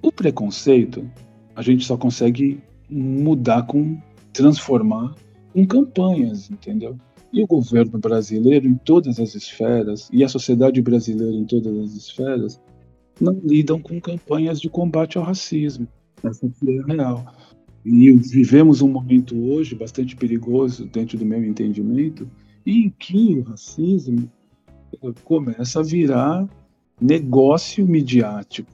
[0.02, 1.08] o preconceito
[1.56, 2.60] a gente só consegue
[2.90, 3.96] mudar com
[4.32, 5.14] transformar
[5.54, 6.98] em campanhas, entendeu?
[7.32, 11.94] E o governo brasileiro, em todas as esferas, e a sociedade brasileira, em todas as
[11.94, 12.60] esferas,
[13.20, 15.86] não lidam com campanhas de combate ao racismo.
[16.22, 17.24] Essa é a real.
[17.84, 22.26] E vivemos um momento hoje bastante perigoso, dentro do meu entendimento,
[22.64, 24.30] em que o racismo
[25.22, 26.48] começa a virar
[27.00, 28.70] negócio midiático.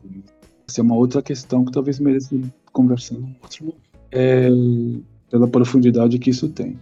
[0.69, 2.39] Essa é uma outra questão que talvez mereça
[2.73, 3.91] conversar em outro momento.
[4.13, 4.49] É,
[5.31, 6.77] pela profundidade que isso tem.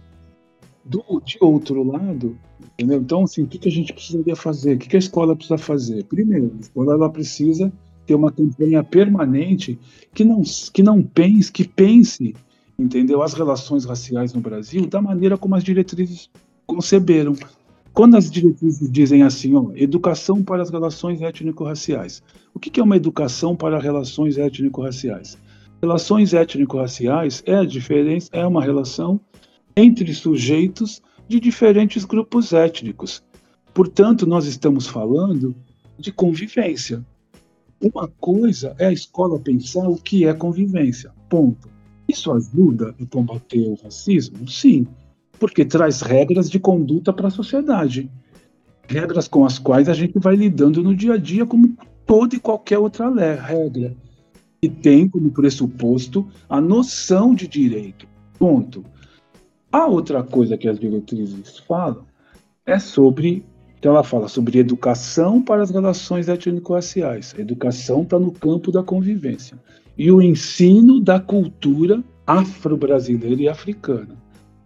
[0.83, 2.35] Do, de outro lado,
[2.73, 2.99] entendeu?
[2.99, 4.75] Então, assim, o que, que a gente precisaria fazer?
[4.75, 6.03] O que, que a escola precisa fazer?
[6.05, 7.71] Primeiro, a escola ela precisa
[8.09, 9.77] ter uma campanha permanente
[10.15, 10.41] que não,
[10.73, 12.35] que não pense, que pense,
[12.77, 16.27] entendeu, as relações raciais no Brasil da maneira como as diretrizes
[16.65, 17.35] conceberam.
[17.93, 22.83] Quando as diretrizes dizem assim, ó, educação para as relações étnico-raciais, o que, que é
[22.83, 25.37] uma educação para relações étnico-raciais?
[25.79, 29.19] Relações étnico-raciais é a diferença, é uma relação
[29.75, 33.21] entre sujeitos de diferentes grupos étnicos.
[33.71, 35.55] Portanto, nós estamos falando
[35.95, 37.05] de convivência.
[37.81, 41.11] Uma coisa é a escola pensar o que é convivência.
[41.29, 41.69] Ponto.
[42.07, 44.47] Isso ajuda a combater o racismo?
[44.47, 44.87] Sim,
[45.39, 48.09] porque traz regras de conduta para a sociedade.
[48.87, 52.39] Regras com as quais a gente vai lidando no dia a dia, como toda e
[52.39, 53.95] qualquer outra regra.
[54.61, 58.07] E tem como pressuposto a noção de direito.
[58.37, 58.83] Ponto.
[59.71, 62.03] A outra coisa que as diretrizes falam
[62.65, 63.45] é sobre.
[63.79, 67.33] Então, ela fala sobre educação para as relações étnico-raciais.
[67.37, 69.57] A educação está no campo da convivência.
[69.97, 74.15] E o ensino da cultura afro-brasileira e africana.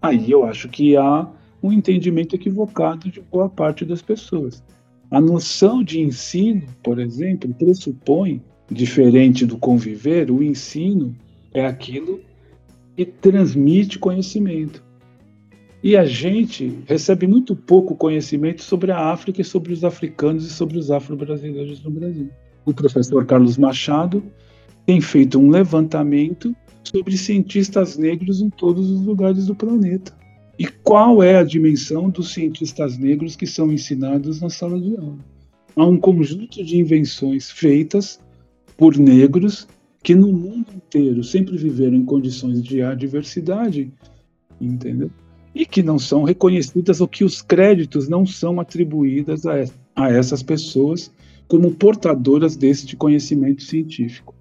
[0.02, 1.28] Aí eu acho que há
[1.62, 4.62] um entendimento equivocado de boa parte das pessoas.
[5.10, 11.16] A noção de ensino, por exemplo, pressupõe, diferente do conviver, o ensino
[11.54, 12.20] é aquilo
[12.98, 14.84] que transmite conhecimento.
[15.84, 20.50] E a gente recebe muito pouco conhecimento sobre a África e sobre os africanos e
[20.50, 22.30] sobre os afro-brasileiros no Brasil.
[22.66, 24.24] O professor Carlos Machado
[24.86, 26.56] tem feito um levantamento
[26.86, 30.16] sobre cientistas negros em todos os lugares do planeta.
[30.58, 35.18] E qual é a dimensão dos cientistas negros que são ensinados na sala de aula?
[35.76, 38.22] Há um conjunto de invenções feitas
[38.78, 39.68] por negros
[40.02, 43.92] que no mundo inteiro sempre viveram em condições de adversidade,
[44.62, 45.12] entendeu?
[45.54, 50.42] E que não são reconhecidas ou que os créditos não são atribuídos a, a essas
[50.42, 51.12] pessoas
[51.48, 54.34] como portadoras deste conhecimento científico.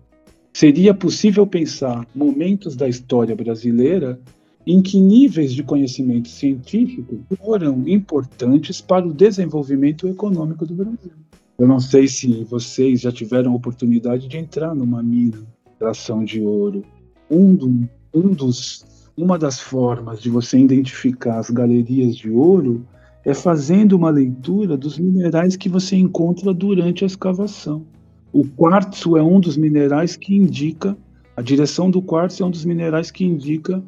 [0.53, 4.21] Seria possível pensar momentos da história brasileira
[4.67, 11.13] em que níveis de conhecimento científico foram importantes para o desenvolvimento econômico do Brasil.
[11.59, 16.41] Eu não sei se vocês já tiveram oportunidade de entrar numa mina de extração de
[16.41, 16.85] ouro.
[17.31, 18.85] Um, do, um dos
[19.17, 22.87] uma das formas de você identificar as galerias de ouro
[23.25, 27.85] é fazendo uma leitura dos minerais que você encontra durante a escavação.
[28.33, 30.97] O quartzo é um dos minerais que indica,
[31.37, 33.83] a direção do quartzo é um dos minerais que indica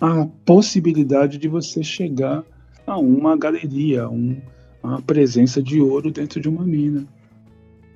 [0.00, 2.44] a possibilidade de você chegar
[2.86, 4.36] a uma galeria, um,
[4.82, 7.06] a presença de ouro dentro de uma mina.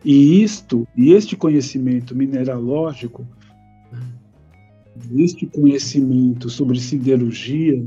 [0.05, 3.27] E isto, e este conhecimento mineralógico
[5.17, 7.85] este conhecimento sobre siderurgia,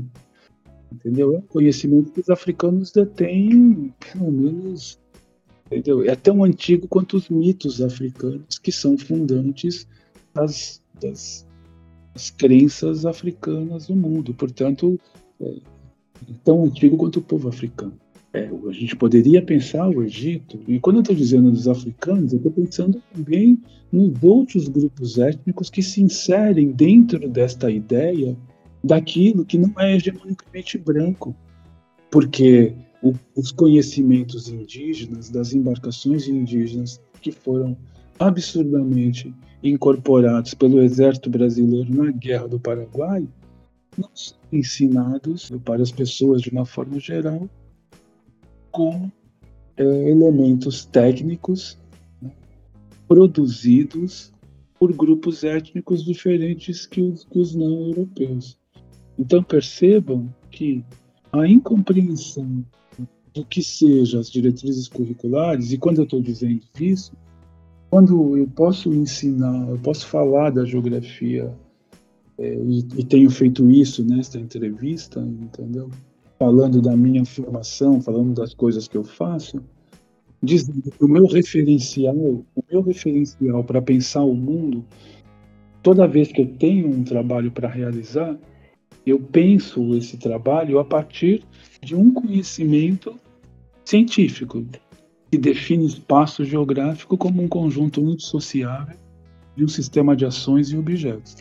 [0.92, 1.34] entendeu?
[1.34, 4.98] É um conhecimento que os africanos detêm, pelo menos,
[5.66, 6.02] entendeu?
[6.04, 9.86] É tão antigo quanto os mitos africanos, que são fundantes
[10.34, 11.46] das, das,
[12.12, 14.34] das crenças africanas no mundo.
[14.34, 14.98] Portanto,
[15.40, 17.98] é tão antigo quanto o povo africano.
[18.34, 22.38] É, a gente poderia pensar o Egito, e quando eu estou dizendo dos africanos, eu
[22.38, 23.62] estou pensando também
[23.92, 28.36] nos outros grupos étnicos que se inserem dentro desta ideia
[28.82, 31.32] daquilo que não é hegemonicamente branco.
[32.10, 37.76] Porque o, os conhecimentos indígenas, das embarcações indígenas que foram
[38.18, 39.32] absurdamente
[39.62, 43.28] incorporados pelo exército brasileiro na Guerra do Paraguai,
[43.96, 47.48] não são ensinados para as pessoas de uma forma geral
[48.74, 49.08] com
[49.76, 51.78] é, elementos técnicos
[52.20, 52.32] né,
[53.06, 54.32] produzidos
[54.76, 58.58] por grupos étnicos diferentes que os, que os não europeus.
[59.16, 60.84] Então percebam que
[61.32, 62.64] a incompreensão
[63.32, 67.12] do que sejam as diretrizes curriculares, e quando eu estou dizendo isso,
[67.90, 71.54] quando eu posso ensinar, eu posso falar da geografia,
[72.38, 75.88] é, e, e tenho feito isso nesta entrevista, entendeu?
[76.38, 79.62] Falando da minha formação, falando das coisas que eu faço,
[80.42, 84.84] dizendo que o meu referencial, o meu referencial para pensar o mundo,
[85.82, 88.38] toda vez que eu tenho um trabalho para realizar,
[89.06, 91.44] Eu penso esse trabalho a partir
[91.82, 93.14] de um conhecimento
[93.84, 94.64] científico
[95.30, 98.96] que define espaço geográfico como um conjunto indissociável
[99.56, 101.36] de um sistema de ações e objetos.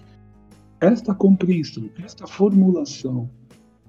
[0.82, 3.30] Esta compreensão, esta formulação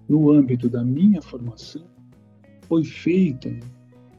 [0.09, 1.83] no âmbito da minha formação
[2.69, 3.55] foi feita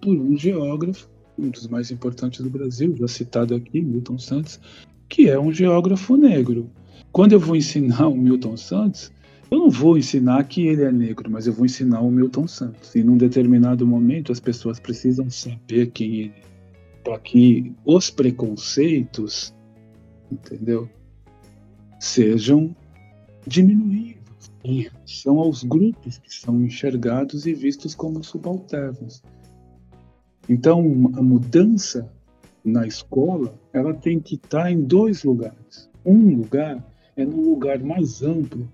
[0.02, 4.60] por um geógrafo, um dos mais importantes do Brasil, já citado aqui, Milton Santos,
[5.10, 6.70] que é um geógrafo negro.
[7.12, 9.12] Quando eu vou ensinar o Milton Santos,
[9.50, 12.96] eu não vou ensinar que ele é negro, mas eu vou ensinar o Milton Santos.
[12.96, 16.42] E num determinado momento as pessoas precisam saber quem ele é,
[17.04, 19.54] para que os preconceitos,
[20.32, 20.90] entendeu,
[22.00, 22.76] sejam
[23.46, 24.25] diminuídos
[24.64, 29.24] em relação aos grupos que são enxergados e vistos como subalternos.
[30.48, 30.80] Então,
[31.16, 32.12] a mudança
[32.64, 35.90] na escola, ela tem que estar em dois lugares.
[36.06, 36.84] Um lugar
[37.16, 38.68] é no lugar mais amplo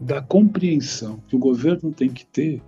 [0.00, 2.62] da compreensão que o governo tem que ter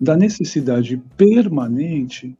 [0.00, 2.36] da necessidade permanente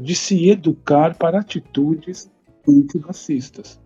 [0.00, 2.30] de se educar para atitudes
[2.66, 3.80] antirracistas.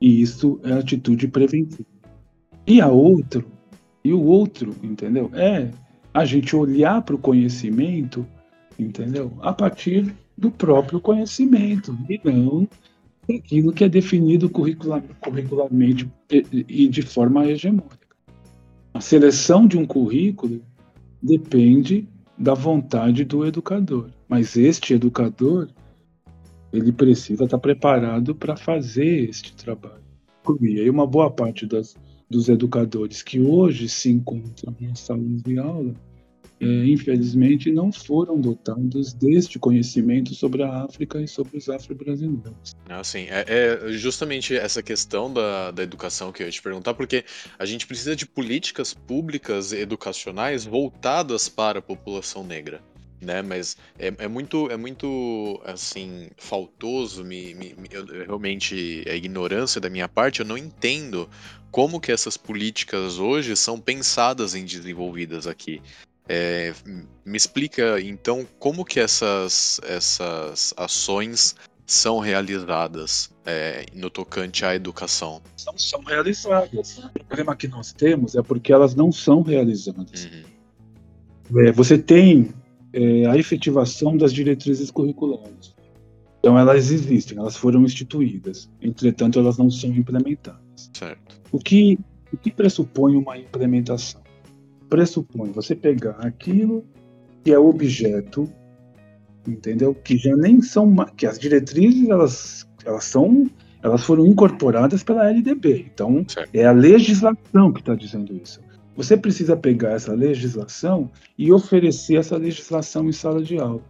[0.00, 1.88] E isso é atitude preventiva.
[2.66, 3.46] E a outro,
[4.04, 5.30] e o outro, entendeu?
[5.32, 5.70] É
[6.12, 8.26] a gente olhar para o conhecimento,
[8.78, 9.32] entendeu?
[9.40, 12.68] A partir do próprio conhecimento e não
[13.26, 17.98] daquilo que é definido curricular, curricularmente e, de forma hegemônica.
[18.92, 20.60] A seleção de um currículo
[21.22, 22.06] depende
[22.38, 25.68] da vontade do educador, mas este educador
[26.72, 30.02] ele precisa estar preparado para fazer este trabalho.
[30.60, 31.96] E aí uma boa parte das,
[32.28, 35.94] dos educadores que hoje se encontram nas salas de aula
[36.60, 42.74] é, infelizmente, não foram dotados deste conhecimento sobre a África e sobre os afro-brasileiros.
[42.88, 47.24] Assim, é, é, justamente essa questão da, da educação que eu ia te perguntar, porque
[47.58, 52.80] a gente precisa de políticas públicas educacionais voltadas para a população negra.
[53.20, 59.80] Né, mas é, é, muito, é muito, assim, faltoso, me, me, eu, realmente, a ignorância
[59.80, 61.26] da minha parte, eu não entendo
[61.74, 65.82] como que essas políticas hoje são pensadas e desenvolvidas aqui.
[66.28, 66.72] É,
[67.26, 75.42] me explica então como que essas, essas ações são realizadas é, no tocante à educação?
[75.66, 76.98] Não são realizadas.
[76.98, 80.26] O problema que nós temos é porque elas não são realizadas.
[81.50, 81.58] Uhum.
[81.66, 82.54] É, você tem
[82.92, 85.74] é, a efetivação das diretrizes curriculares.
[86.38, 88.70] Então elas existem, elas foram instituídas.
[88.80, 90.63] Entretanto, elas não são implementadas.
[90.76, 91.40] Certo.
[91.50, 91.98] O que,
[92.32, 94.24] o que pressupõe uma implementação?
[94.94, 96.84] pressupõe você pegar aquilo
[97.42, 98.48] que é objeto,
[99.46, 99.92] entendeu?
[99.92, 103.50] Que já nem são que as diretrizes elas elas são
[103.82, 105.86] elas foram incorporadas pela LDB.
[105.92, 106.48] Então certo.
[106.54, 108.60] é a legislação que está dizendo isso.
[108.96, 113.82] Você precisa pegar essa legislação e oferecer essa legislação em sala de aula.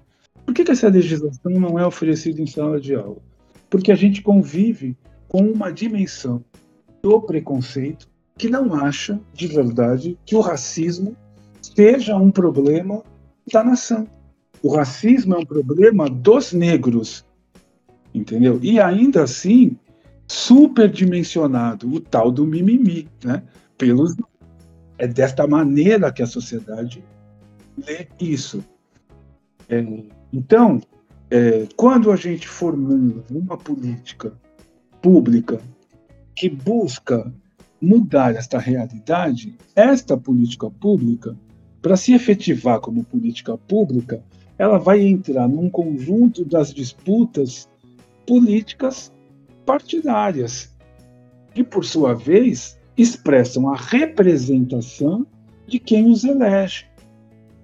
[0.47, 3.19] Por que, que essa legislação não é oferecida em sala de aula?
[3.69, 4.97] Porque a gente convive
[5.29, 6.43] com uma dimensão
[7.05, 11.15] do preconceito que não acha de verdade que o racismo
[11.61, 13.03] seja um problema
[13.53, 14.09] da nação.
[14.63, 17.23] O racismo é um problema dos negros,
[18.15, 18.59] entendeu?
[18.63, 19.77] E ainda assim,
[20.27, 23.43] superdimensionado, o tal do mimimi, né?
[23.77, 24.17] Pelos
[24.97, 27.05] é desta maneira que a sociedade
[27.87, 28.65] lê isso.
[29.69, 29.85] É,
[30.33, 30.81] então,
[31.31, 34.33] é, quando a gente formula uma política
[35.03, 35.61] pública
[36.35, 37.33] que busca
[37.81, 41.37] mudar esta realidade, esta política pública,
[41.83, 44.23] para se efetivar como política pública,
[44.57, 47.69] ela vai entrar num conjunto das disputas
[48.27, 49.13] políticas
[49.67, 50.75] partidárias,
[51.53, 55.27] que, por sua vez, expressam a representação
[55.67, 56.87] de quem os elege.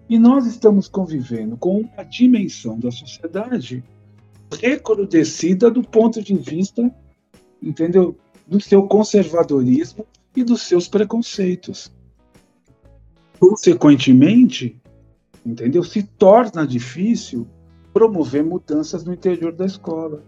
[0.08, 3.82] E nós estamos convivendo com uma dimensão da sociedade
[4.60, 6.92] recrudescida do ponto de vista,
[7.62, 8.16] entendeu,
[8.50, 10.04] do seu conservadorismo
[10.36, 11.92] e dos seus preconceitos.
[13.38, 14.76] Consequentemente,
[15.46, 15.84] entendeu?
[15.84, 17.46] Se torna difícil
[17.92, 20.24] promover mudanças no interior da escola.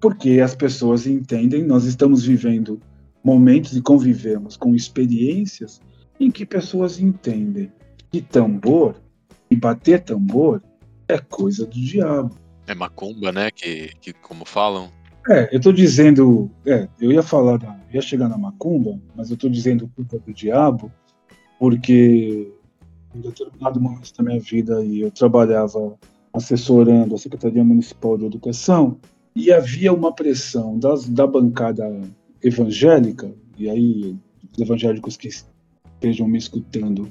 [0.00, 2.80] Porque as pessoas entendem, nós estamos vivendo
[3.24, 5.80] momentos e convivemos com experiências
[6.18, 7.72] em que pessoas entendem
[8.10, 8.96] que tambor
[9.50, 10.62] e bater tambor
[11.08, 12.36] é coisa do diabo.
[12.66, 13.50] É macumba, né?
[13.50, 14.95] Que, que como falam.
[15.28, 16.50] É, eu tô dizendo.
[16.64, 20.32] É, eu ia falar, da, ia chegar na macumba, mas eu tô dizendo culpa do
[20.32, 20.90] diabo,
[21.58, 22.52] porque
[23.14, 25.98] em determinado momento da minha vida eu trabalhava
[26.32, 28.98] assessorando a Secretaria Municipal de Educação
[29.34, 32.00] e havia uma pressão das, da bancada
[32.42, 34.16] evangélica, e aí
[34.52, 37.02] os evangélicos que estejam me escutando,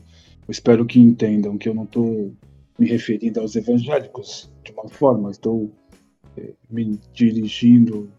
[0.47, 2.31] eu espero que entendam que eu não estou
[2.77, 5.71] me referindo aos evangélicos de uma forma, estou
[6.69, 8.09] me dirigindo.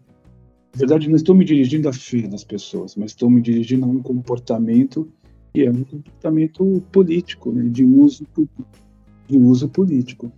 [0.73, 3.89] Na verdade, não estou me dirigindo à fé das pessoas, mas estou me dirigindo a
[3.89, 5.11] um comportamento
[5.53, 8.27] que é um comportamento político, né, de uso
[9.27, 10.31] de uso político.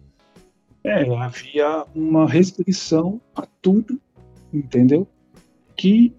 [0.84, 4.00] É, havia uma restrição a tudo,
[4.54, 5.08] entendeu?
[5.76, 6.14] Que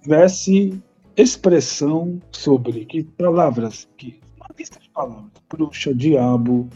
[0.00, 0.80] tivesse
[1.16, 6.68] expressão sobre que palavras, que uma lista de palavras, bruxa, diabo.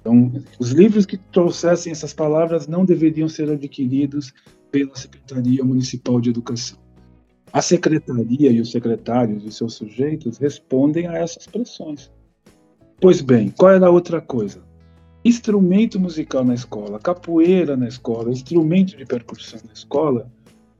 [0.00, 4.32] Então, os livros que trouxessem essas palavras não deveriam ser adquiridos
[4.70, 6.78] pela Secretaria Municipal de Educação.
[7.52, 12.10] A secretaria e os secretários e seus sujeitos respondem a essas pressões.
[13.00, 14.62] Pois bem, qual era a outra coisa?
[15.24, 20.30] Instrumento musical na escola, capoeira na escola, instrumento de percussão na escola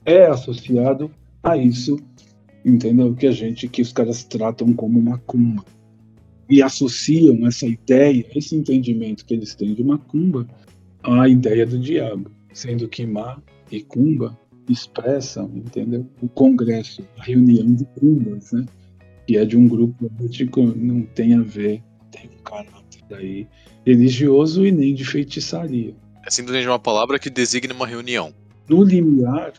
[0.05, 1.11] é associado
[1.43, 1.99] a isso
[2.65, 3.15] entendeu?
[3.15, 5.65] Que a gente, que os caras tratam como macumba.
[6.51, 10.47] E associam essa ideia, esse entendimento que eles têm de macumba
[11.03, 13.41] à ideia do diabo, sendo que ma
[13.71, 14.37] e cumba
[14.69, 16.07] expressam, entendeu?
[16.21, 18.67] O congresso, a reunião de cumbas, né?
[19.27, 23.47] Que é de um grupo político, não tem a ver, tem um caráter daí
[23.87, 25.95] religioso e nem de feitiçaria.
[26.27, 28.35] É simplesmente uma palavra que designa uma reunião.
[28.69, 29.53] No limiar,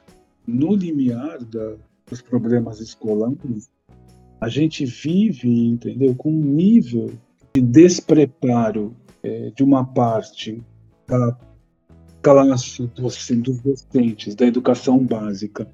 [0.45, 1.75] no limiar da,
[2.09, 3.69] os problemas escolares,
[4.41, 7.13] a gente vive, entendeu, com um nível
[7.53, 10.59] de despreparo é, de uma parte
[11.07, 11.37] da
[12.23, 15.71] classe dos, dos docentes da educação básica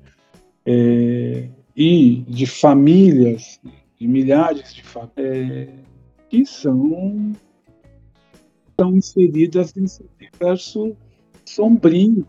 [0.65, 3.57] é, e de famílias,
[3.97, 5.69] de milhares de famílias, é,
[6.29, 7.31] que são,
[8.77, 10.93] são inseridas nesse universo
[11.45, 12.27] sombrio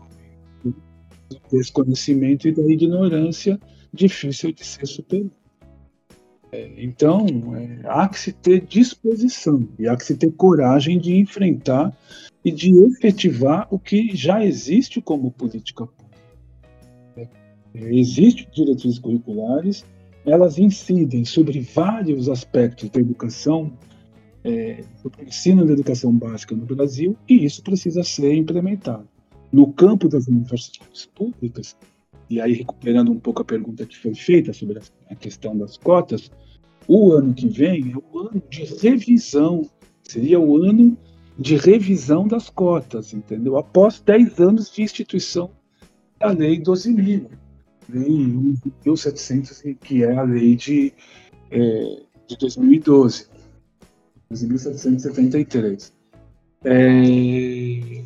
[0.63, 3.59] do desconhecimento e da ignorância
[3.93, 5.38] difícil de ser superado.
[6.51, 11.15] É, então, é, há que se ter disposição e há que se ter coragem de
[11.15, 11.95] enfrentar
[12.43, 16.17] e de efetivar o que já existe como política pública.
[17.15, 17.27] É,
[17.93, 19.85] Existem diretrizes curriculares,
[20.25, 23.71] elas incidem sobre vários aspectos da educação,
[24.43, 29.07] é, do ensino da educação básica no Brasil, e isso precisa ser implementado.
[29.51, 31.75] No campo das universidades públicas,
[32.29, 36.31] e aí recuperando um pouco a pergunta que foi feita sobre a questão das cotas,
[36.87, 39.67] o ano que vem é o ano de revisão,
[40.03, 40.97] seria o ano
[41.37, 43.57] de revisão das cotas, entendeu?
[43.57, 45.49] Após 10 anos de instituição
[46.19, 47.29] da Lei 12.000,
[47.89, 48.09] Lei
[48.85, 50.93] 1.700, que é a lei de,
[51.49, 53.27] é, de 2012,
[54.31, 55.91] 12.773.
[56.65, 58.03] É,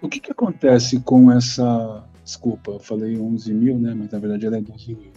[0.00, 3.94] o que, que acontece com essa Desculpa, eu falei 11 mil, né?
[3.94, 5.12] Mas na verdade ela é 12 mil.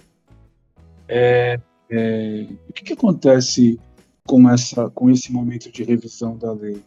[1.08, 3.80] É, é, o que, que acontece
[4.28, 6.82] com, essa, com esse momento de revisão da lei?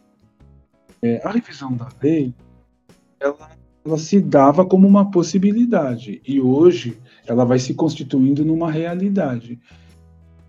[1.01, 2.33] É, a revisão da lei,
[3.19, 3.51] ela,
[3.85, 9.59] ela se dava como uma possibilidade e hoje ela vai se constituindo numa realidade.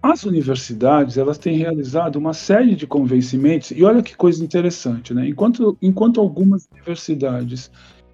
[0.02, 5.28] As universidades elas têm realizado uma série de convencimentos e olha que coisa interessante, né?
[5.28, 7.70] Enquanto, enquanto algumas universidades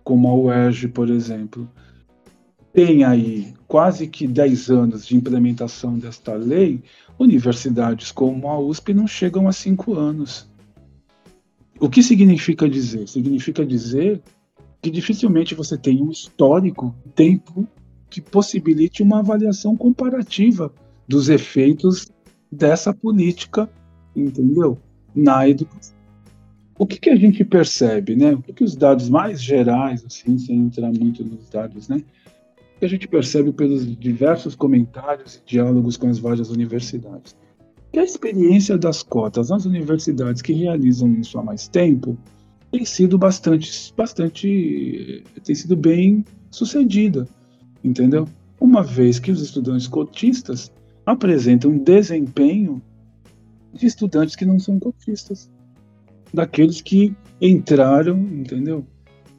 [0.06, 1.68] como a UERJ, por exemplo,
[2.72, 6.80] tem aí quase que 10 anos de implementação desta lei,
[7.18, 10.48] universidades como a USP não chegam a 5 anos.
[11.80, 13.08] O que significa dizer?
[13.08, 14.22] Significa dizer
[14.80, 17.66] que dificilmente você tem um histórico, tempo
[18.08, 20.72] que possibilite uma avaliação comparativa
[21.08, 22.12] dos efeitos
[22.52, 23.68] dessa política,
[24.14, 24.78] entendeu?
[25.12, 25.95] Na educação
[26.78, 28.34] o que, que a gente percebe, né?
[28.34, 31.96] O que, que os dados mais gerais, assim, sem entrar muito nos dados, né?
[31.96, 37.34] O que a gente percebe pelos diversos comentários e diálogos com as várias universidades?
[37.92, 42.18] Que a experiência das cotas nas universidades que realizam isso há mais tempo
[42.70, 47.26] tem sido bastante, bastante, tem sido bem sucedida,
[47.82, 48.28] entendeu?
[48.60, 50.70] Uma vez que os estudantes cotistas
[51.06, 52.82] apresentam desempenho
[53.72, 55.50] de estudantes que não são cotistas
[56.36, 58.86] daqueles que entraram, entendeu?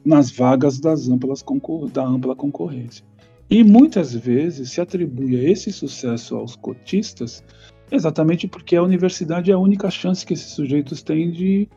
[0.04, 1.44] Nas vagas das amplas
[1.92, 3.04] da ampla concorrência.
[3.48, 7.42] E muitas vezes se atribui esse sucesso aos cotistas
[7.90, 11.68] exatamente porque a universidade é a única chance que esses sujeitos têm de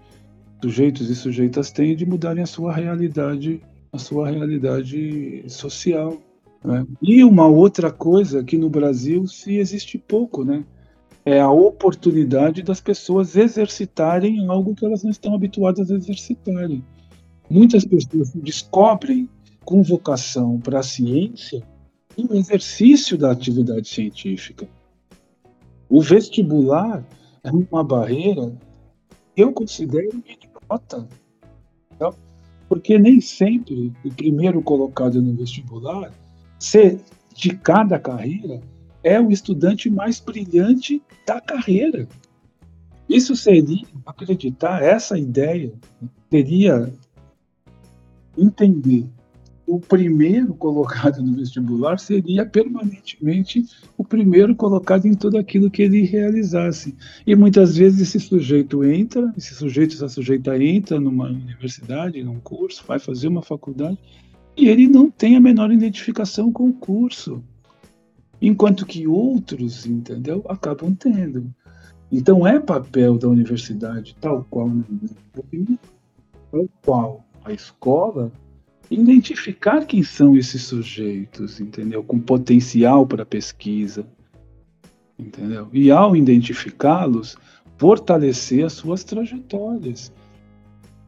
[0.62, 3.62] sujeitos e sujeitas têm de mudarem a sua realidade,
[3.94, 6.18] a sua realidade social.
[6.66, 6.86] Né?
[7.02, 10.66] E uma outra coisa que no Brasil se existe pouco, né?
[11.26, 16.84] É a oportunidade das pessoas exercitarem algo que elas não estão habituadas a exercitarem.
[17.50, 19.30] Muitas pessoas descobrem
[19.64, 21.62] com vocação para a ciência
[22.18, 24.68] no exercício da atividade científica.
[25.90, 27.06] O vestibular
[27.44, 28.52] é uma barreira
[29.36, 31.08] eu considero idiota.
[31.98, 32.14] Tá?
[32.68, 36.12] Porque nem sempre o primeiro colocado no vestibular,
[36.60, 37.00] ser
[37.34, 38.62] de cada carreira,
[39.04, 42.08] é o estudante mais brilhante da carreira.
[43.10, 45.74] Isso seria acreditar, essa ideia
[46.30, 46.92] seria
[48.38, 49.08] entender
[49.72, 53.66] o primeiro colocado no vestibular seria permanentemente
[53.98, 56.94] o primeiro colocado em tudo aquilo que ele realizasse.
[57.26, 62.84] E muitas vezes esse sujeito entra, esse sujeito, essa sujeita entra numa universidade, num curso,
[62.86, 63.98] vai fazer uma faculdade,
[64.58, 67.42] e ele não tem a menor identificação com o curso.
[68.42, 71.54] Enquanto que outros, entendeu, acabam tendo.
[72.12, 74.70] Então é papel da universidade, tal qual,
[76.52, 78.32] tal qual a escola,
[78.90, 82.04] identificar quem são esses sujeitos, entendeu?
[82.04, 84.06] Com potencial para pesquisa,
[85.18, 85.70] entendeu?
[85.72, 87.38] E ao identificá-los,
[87.78, 90.12] fortalecer as suas trajetórias,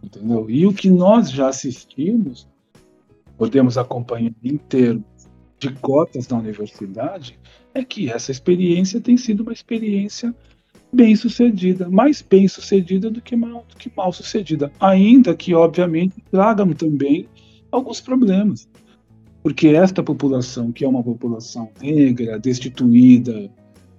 [0.02, 0.50] entendeu?
[0.50, 2.48] E o que nós já assistimos,
[3.38, 5.04] podemos acompanhar em termos
[5.60, 7.40] de cotas na universidade,
[7.74, 10.34] é que essa experiência tem sido uma experiência
[10.92, 16.16] bem sucedida, mais bem sucedida do que mal, do que mal sucedida, ainda que obviamente
[16.30, 17.28] tragam também
[17.72, 18.70] alguns problemas.
[19.42, 23.52] Porque esta população, que é uma população negra, destituída,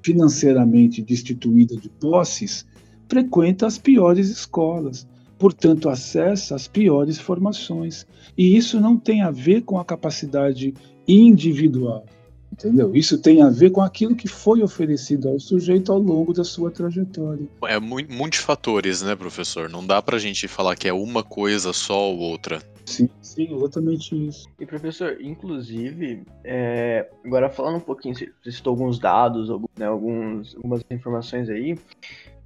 [0.02, 2.64] financeiramente destituída de posses,
[3.08, 5.06] frequenta as piores escolas,
[5.38, 8.06] portanto, acessa as piores formações.
[8.38, 10.72] E isso não tem a ver com a capacidade
[11.06, 12.06] individual,
[12.52, 12.94] entendeu?
[12.94, 16.70] Isso tem a ver com aquilo que foi oferecido ao sujeito ao longo da sua
[16.70, 17.46] trajetória.
[17.66, 19.68] É muitos fatores, né, professor?
[19.68, 22.62] Não dá pra gente falar que é uma coisa só ou outra.
[22.86, 24.46] Sim, sim, exatamente isso.
[24.60, 30.82] E professor, inclusive, é, agora falando um pouquinho, você citou alguns dados, né, alguns, algumas
[30.90, 31.78] informações aí.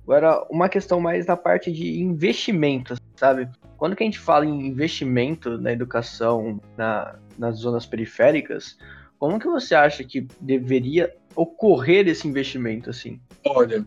[0.04, 3.48] Agora, uma questão mais na parte de investimento, sabe?
[3.76, 8.78] Quando que a gente fala em investimento na educação na, nas zonas periféricas,
[9.18, 13.20] como que você acha que deveria ocorrer esse investimento assim?
[13.44, 13.84] Olha,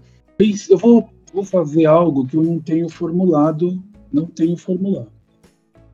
[0.69, 3.81] eu vou, vou fazer algo que eu não tenho formulado,
[4.11, 5.11] não tenho formulado.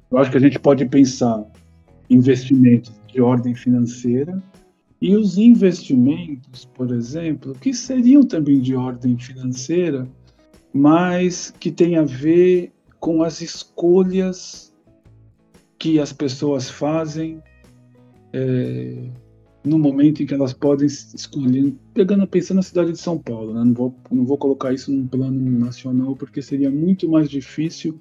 [0.09, 1.45] Eu acho que a gente pode pensar
[2.09, 4.41] investimentos de ordem financeira
[4.99, 10.07] e os investimentos, por exemplo, que seriam também de ordem financeira,
[10.73, 14.73] mas que tem a ver com as escolhas
[15.77, 17.41] que as pessoas fazem
[18.33, 19.09] é,
[19.63, 23.63] no momento em que elas podem escolher, pegando pensando na cidade de São Paulo, né?
[23.63, 27.99] não, vou, não vou colocar isso num plano nacional porque seria muito mais difícil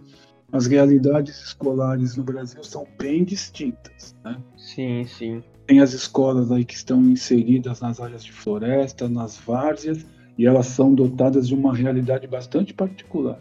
[0.52, 4.40] as realidades escolares no Brasil são bem distintas, né?
[4.56, 5.43] Sim, sim.
[5.66, 10.06] Tem as escolas aí que estão inseridas nas áreas de floresta, nas várzeas,
[10.39, 13.40] e elas são dotadas de uma realidade bastante particular.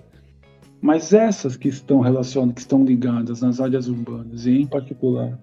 [0.82, 5.40] Mas essas que estão relacionadas, que estão ligadas nas áreas urbanas, e em particular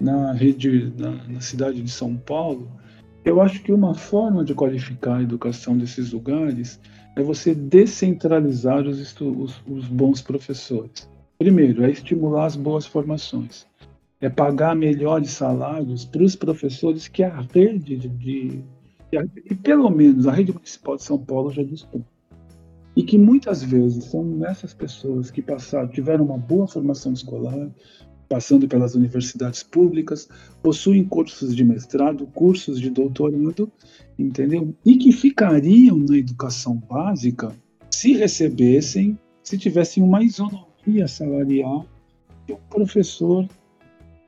[0.00, 2.68] na rede, na, na cidade de São Paulo,
[3.24, 6.80] eu acho que uma forma de qualificar a educação desses lugares
[7.14, 11.08] é você descentralizar os, os, os bons professores.
[11.38, 13.66] Primeiro, é estimular as boas formações.
[14.20, 18.64] É pagar melhores salários para os professores que a rede de, de
[19.46, 22.04] que pelo menos a rede municipal de São Paulo já dispõe.
[22.94, 27.70] E que muitas vezes são essas pessoas que passaram, tiveram uma boa formação escolar,
[28.28, 30.28] passando pelas universidades públicas,
[30.62, 33.70] possuem cursos de mestrado, cursos de doutorado,
[34.18, 34.74] entendeu?
[34.84, 37.54] E que ficariam na educação básica
[37.90, 41.86] se recebessem, se tivessem uma isonomia salarial
[42.46, 43.46] de um professor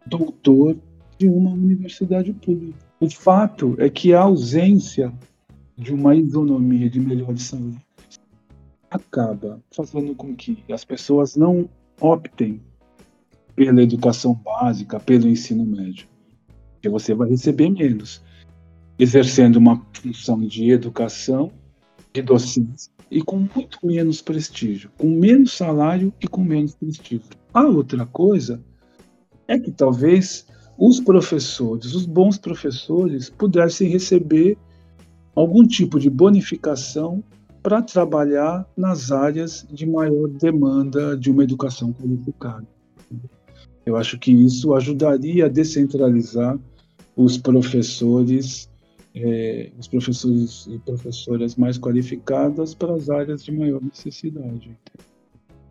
[0.07, 0.77] doutor
[1.19, 2.78] de uma universidade pública.
[3.01, 5.12] O fato é que a ausência
[5.77, 7.84] de uma isonomia de melhores salários
[8.94, 11.68] acaba fazendo com que as pessoas não
[12.00, 12.62] optem
[13.56, 16.06] pela educação básica, pelo ensino médio.
[16.74, 18.22] Porque você vai receber menos,
[18.96, 21.50] exercendo uma função de educação,
[22.12, 27.26] de docência, e com muito menos prestígio, com menos salário e com menos prestígio.
[27.52, 28.62] A outra coisa
[29.48, 30.46] é que talvez
[30.78, 34.56] os professores, os bons professores, pudessem receber
[35.34, 37.22] algum tipo de bonificação
[37.65, 42.69] para trabalhar nas áreas de maior demanda de uma educação qualificada.
[43.86, 46.59] Eu acho que isso ajudaria a descentralizar
[47.16, 48.69] os professores,
[49.15, 54.77] é, os professores e professoras mais qualificadas para as áreas de maior necessidade.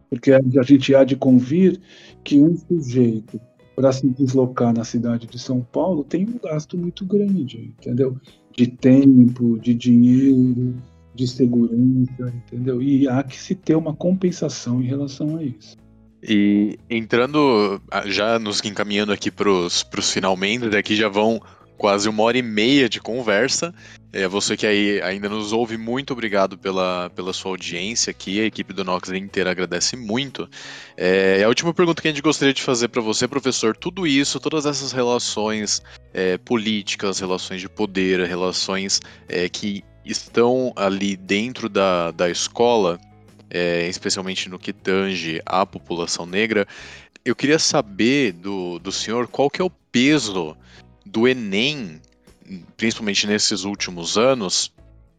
[0.09, 1.79] Porque a gente há de convir
[2.23, 3.39] que um sujeito,
[3.75, 8.17] para se deslocar na cidade de São Paulo, tem um gasto muito grande, entendeu?
[8.51, 10.75] De tempo, de dinheiro,
[11.13, 12.81] de segurança, entendeu?
[12.81, 15.77] E há que se ter uma compensação em relação a isso.
[16.21, 21.41] E entrando, ah, já nos encaminhando aqui para os finalmente, daqui já vão
[21.77, 23.73] quase uma hora e meia de conversa.
[24.13, 28.39] É, você que aí ainda nos ouve, muito obrigado pela, pela sua audiência aqui.
[28.39, 30.47] A equipe do Nox inteira agradece muito.
[30.95, 34.39] É, a última pergunta que a gente gostaria de fazer para você, professor: tudo isso,
[34.39, 35.81] todas essas relações
[36.13, 42.99] é, políticas, relações de poder, relações é, que estão ali dentro da, da escola,
[43.49, 46.67] é, especialmente no que tange a população negra,
[47.25, 50.57] eu queria saber do, do senhor qual que é o peso
[51.05, 52.01] do Enem,
[52.75, 54.73] principalmente nesses últimos anos,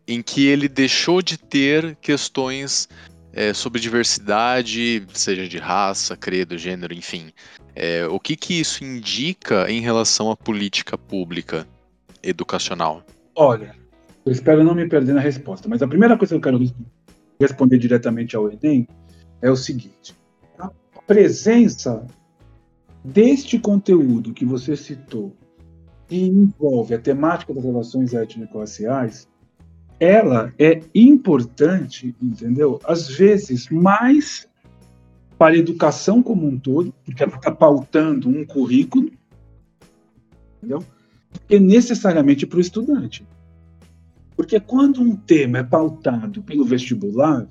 [0.06, 2.88] em que ele deixou de ter questões
[3.32, 7.32] é, sobre diversidade, seja de raça, credo, gênero, enfim.
[7.74, 11.66] É, o que, que isso indica em relação à política pública
[12.22, 13.04] educacional?
[13.34, 13.74] Olha,
[14.24, 16.74] eu espero não me perder na resposta, mas a primeira coisa que eu quero
[17.38, 18.88] responder diretamente ao Enem
[19.42, 20.16] é o seguinte:
[20.58, 20.70] a
[21.06, 22.06] presença
[23.04, 25.36] deste conteúdo que você citou
[26.08, 29.28] que envolve a temática das relações étnico-raciais,
[29.98, 32.80] ela é importante, entendeu?
[32.84, 34.48] Às vezes mais
[35.38, 39.10] para a educação como um todo, porque ela está pautando um currículo,
[40.58, 40.84] entendeu?
[41.48, 43.26] E necessariamente para o estudante.
[44.36, 47.46] Porque quando um tema é pautado pelo vestibular,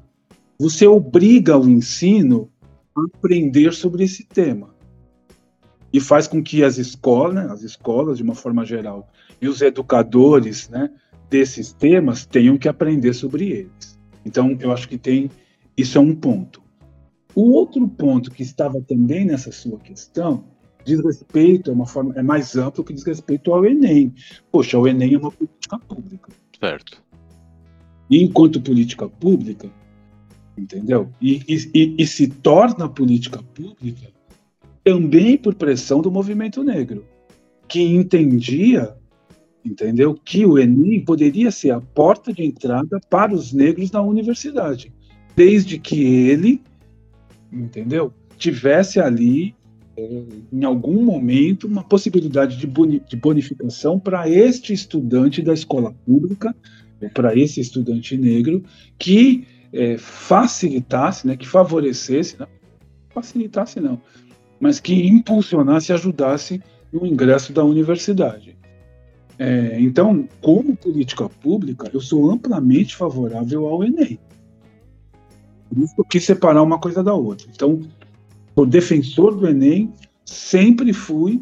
[0.59, 2.49] você obriga o ensino
[2.95, 4.73] a aprender sobre esse tema
[5.91, 9.09] e faz com que as escolas, né, as escolas de uma forma geral,
[9.41, 10.89] e os educadores, né,
[11.29, 13.99] desses temas tenham que aprender sobre eles.
[14.25, 15.29] Então, eu acho que tem
[15.75, 16.61] isso é um ponto.
[17.35, 20.45] O outro ponto que estava também nessa sua questão
[20.85, 24.13] diz respeito, é uma forma é mais amplo que diz respeito ao Enem.
[24.51, 26.29] Poxa, o Enem é uma política pública.
[26.63, 27.03] Certo.
[28.09, 29.69] E enquanto política pública,
[30.57, 31.09] entendeu?
[31.21, 34.07] E, e, e se torna política pública
[34.81, 37.05] também por pressão do movimento negro,
[37.67, 38.95] que entendia,
[39.65, 44.93] entendeu, que o Enem poderia ser a porta de entrada para os negros na universidade,
[45.35, 46.61] desde que ele,
[47.51, 49.53] entendeu, tivesse ali
[49.97, 56.55] em algum momento uma possibilidade de, de bonificação para este estudante da escola pública,
[57.13, 58.63] para esse estudante negro,
[58.97, 62.47] que é, facilitasse, né, que favorecesse, não,
[63.09, 64.01] facilitasse não,
[64.59, 66.61] mas que impulsionasse ajudasse
[66.91, 68.57] no ingresso da universidade.
[69.37, 74.19] É, então, como política pública, eu sou amplamente favorável ao Enem.
[75.69, 77.47] Por isso quis separar uma coisa da outra.
[77.53, 77.81] Então,
[78.55, 79.91] o defensor do Enem
[80.25, 81.41] sempre fui,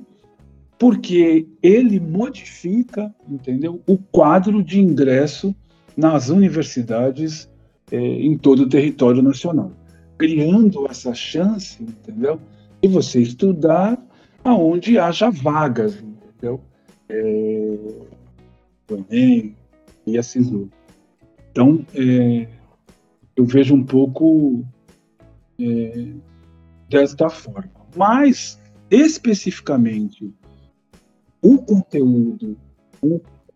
[0.80, 5.56] porque ele modifica, entendeu, o quadro de ingresso
[5.96, 7.50] nas universidades
[7.92, 9.72] é, em todo o território nacional,
[10.18, 12.40] criando essa chance, entendeu,
[12.82, 14.02] e você estudar
[14.44, 16.62] aonde haja vagas, entendeu?
[17.10, 17.78] É,
[18.90, 19.56] o Enem
[20.08, 20.70] e a CISU.
[21.52, 22.48] Então, é,
[23.36, 24.66] eu vejo um pouco
[25.60, 26.08] é,
[26.92, 27.72] desta forma.
[27.96, 28.60] Mas,
[28.90, 30.32] especificamente,
[31.42, 32.58] o conteúdo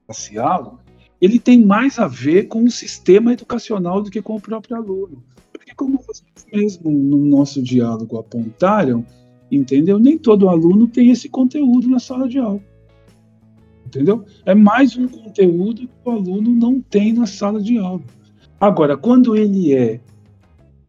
[0.08, 0.80] racial,
[1.22, 5.22] ele tem mais a ver com o sistema educacional do que com o próprio aluno.
[5.52, 9.06] Porque, como vocês mesmo no nosso diálogo apontaram,
[9.52, 10.00] entendeu?
[10.00, 12.64] Nem todo aluno tem esse conteúdo na sala de aula.
[13.86, 14.26] Entendeu?
[14.46, 18.02] É mais um conteúdo que o aluno não tem na sala de aula.
[18.60, 20.00] Agora, quando ele é,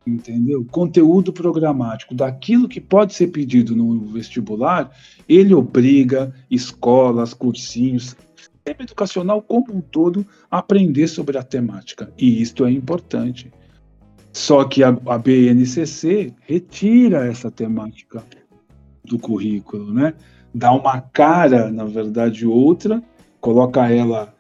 [0.07, 0.65] entendeu?
[0.71, 4.91] Conteúdo programático daquilo que pode ser pedido no vestibular,
[5.29, 12.13] ele obriga escolas, cursinhos, sistema educacional como um todo a aprender sobre a temática.
[12.17, 13.53] E isto é importante.
[14.33, 18.23] Só que a, a BNCC retira essa temática
[19.05, 20.15] do currículo, né?
[20.55, 23.03] Dá uma cara, na verdade, outra,
[23.41, 24.35] coloca ela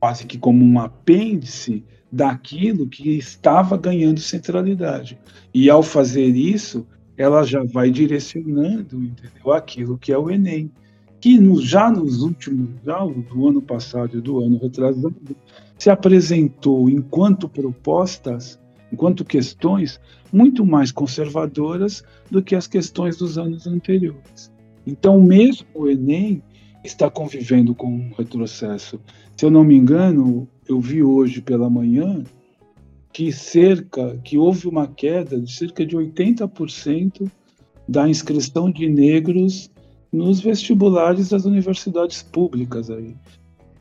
[0.00, 5.18] quase que como um apêndice daquilo que estava ganhando centralidade.
[5.52, 6.86] E ao fazer isso,
[7.16, 9.52] ela já vai direcionando, entendeu?
[9.52, 10.70] Aquilo que é o Enem,
[11.20, 15.14] que no, já nos últimos, já do ano passado e do ano retrasado,
[15.78, 18.58] se apresentou enquanto propostas
[18.92, 20.00] enquanto questões
[20.32, 24.52] muito mais conservadoras do que as questões dos anos anteriores.
[24.86, 26.42] Então, mesmo o Enem
[26.88, 29.00] está convivendo com um retrocesso.
[29.36, 32.24] Se eu não me engano, eu vi hoje pela manhã
[33.12, 37.30] que cerca, que houve uma queda de cerca de 80%
[37.86, 39.70] da inscrição de negros
[40.12, 43.14] nos vestibulares das universidades públicas aí.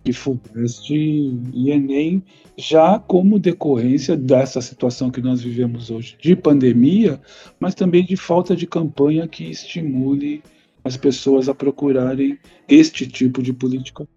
[0.06, 2.24] e FUVEST e Enem,
[2.58, 7.20] já como decorrência dessa situação que nós vivemos hoje, de pandemia,
[7.60, 10.42] mas também de falta de campanha que estimule
[10.88, 14.08] as pessoas a procurarem este tipo de política.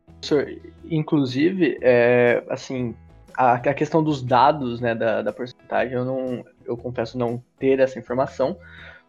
[0.90, 2.94] Inclusive, é, assim,
[3.34, 7.78] a, a, questão dos dados, né, da, da porcentagem, eu não, eu confesso não ter
[7.80, 8.56] essa informação,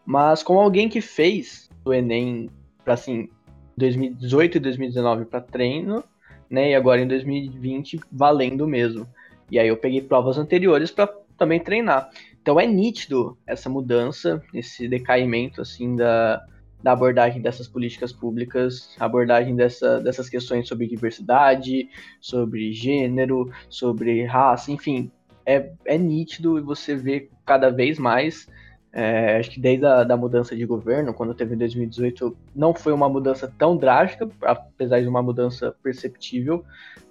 [0.04, 2.50] mas como alguém que fez o Enem
[2.84, 3.28] para assim
[3.76, 6.02] 2018 e 2019 para treino,
[6.50, 6.70] né?
[6.70, 9.06] E agora em 2020 valendo mesmo.
[9.50, 12.10] E aí eu peguei provas anteriores para também treinar.
[12.40, 16.44] Então é nítido essa mudança, esse decaimento assim da,
[16.82, 21.88] da abordagem dessas políticas públicas, abordagem dessa, dessas questões sobre diversidade,
[22.20, 25.10] sobre gênero, sobre raça, enfim,
[25.46, 28.48] é, é nítido e você vê cada vez mais.
[28.94, 32.92] É, acho que desde a da mudança de governo, quando teve em 2018, não foi
[32.92, 36.62] uma mudança tão drástica, apesar de uma mudança perceptível,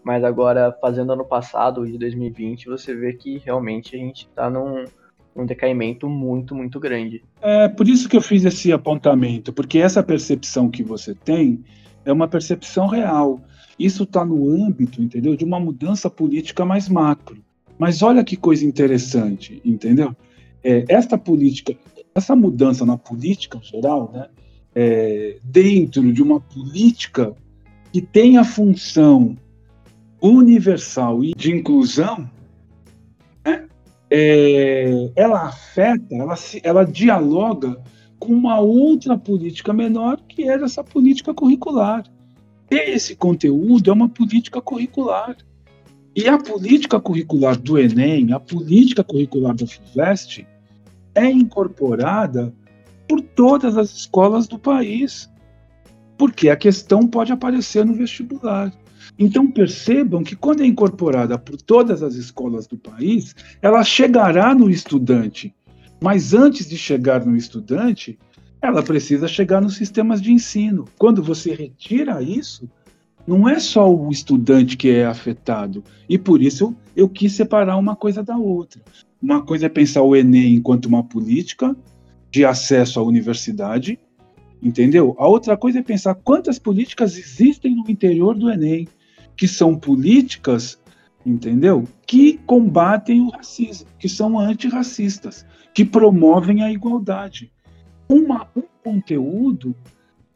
[0.03, 4.85] mas agora, fazendo ano passado, de 2020, você vê que realmente a gente está num,
[5.35, 7.23] num decaimento muito, muito grande.
[7.41, 11.63] É por isso que eu fiz esse apontamento, porque essa percepção que você tem
[12.03, 13.41] é uma percepção real.
[13.79, 17.37] Isso está no âmbito, entendeu, de uma mudança política mais macro.
[17.79, 20.15] Mas olha que coisa interessante, entendeu?
[20.63, 21.75] é, esta política,
[22.13, 24.27] essa mudança na política em geral, né,
[24.73, 27.35] é, dentro de uma política
[27.91, 29.35] que tem a função
[30.21, 32.29] universal e de inclusão,
[34.13, 37.81] é, ela afeta, ela, ela dialoga
[38.19, 42.03] com uma outra política menor, que era essa política curricular.
[42.69, 45.37] Esse conteúdo é uma política curricular.
[46.13, 50.45] E a política curricular do Enem, a política curricular da FUVEST,
[51.15, 52.53] é incorporada
[53.07, 55.29] por todas as escolas do país,
[56.17, 58.73] porque a questão pode aparecer no vestibular.
[59.21, 64.67] Então percebam que quando é incorporada por todas as escolas do país, ela chegará no
[64.67, 65.53] estudante.
[66.01, 68.17] Mas antes de chegar no estudante,
[68.59, 70.85] ela precisa chegar nos sistemas de ensino.
[70.97, 72.67] Quando você retira isso,
[73.27, 75.83] não é só o estudante que é afetado.
[76.09, 78.81] E por isso eu, eu quis separar uma coisa da outra.
[79.21, 81.75] Uma coisa é pensar o Enem enquanto uma política
[82.31, 83.99] de acesso à universidade,
[84.63, 85.15] entendeu?
[85.19, 88.87] A outra coisa é pensar quantas políticas existem no interior do Enem,
[89.35, 90.79] que são políticas,
[91.25, 91.87] entendeu?
[92.05, 97.51] Que combatem o racismo, que são antirracistas, que promovem a igualdade.
[98.07, 99.75] Uma, um conteúdo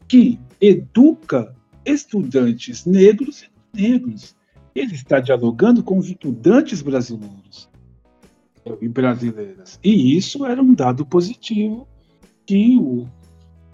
[0.08, 1.54] que educa
[1.86, 3.44] estudantes negros
[3.74, 4.36] e negros.
[4.74, 7.70] Ele está dialogando com os estudantes brasileiros
[8.82, 9.80] e brasileiras.
[9.84, 11.88] E isso era um dado positivo
[12.46, 13.08] que o,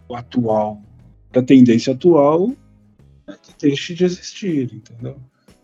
[0.08, 0.82] o atual,
[1.34, 2.52] a tendência atual
[3.28, 5.18] é que deixe de existir, entendeu?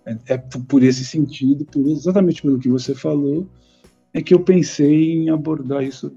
[0.05, 3.49] É, é, por esse sentido, por exatamente pelo que você falou,
[4.13, 6.15] é que eu pensei em abordar isso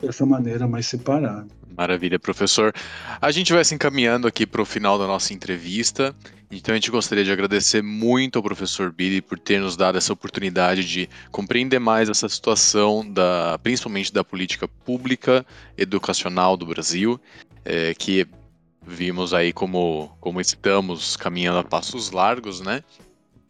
[0.00, 1.46] dessa maneira mais separada.
[1.76, 2.74] Maravilha, professor.
[3.20, 6.14] A gente vai se encaminhando aqui para o final da nossa entrevista.
[6.50, 10.12] Então a gente gostaria de agradecer muito ao professor Billy por ter nos dado essa
[10.12, 15.46] oportunidade de compreender mais essa situação, da, principalmente da política pública
[15.78, 17.18] educacional do Brasil,
[17.64, 18.26] é, que
[18.86, 22.82] vimos aí como, como estamos caminhando a passos largos, né?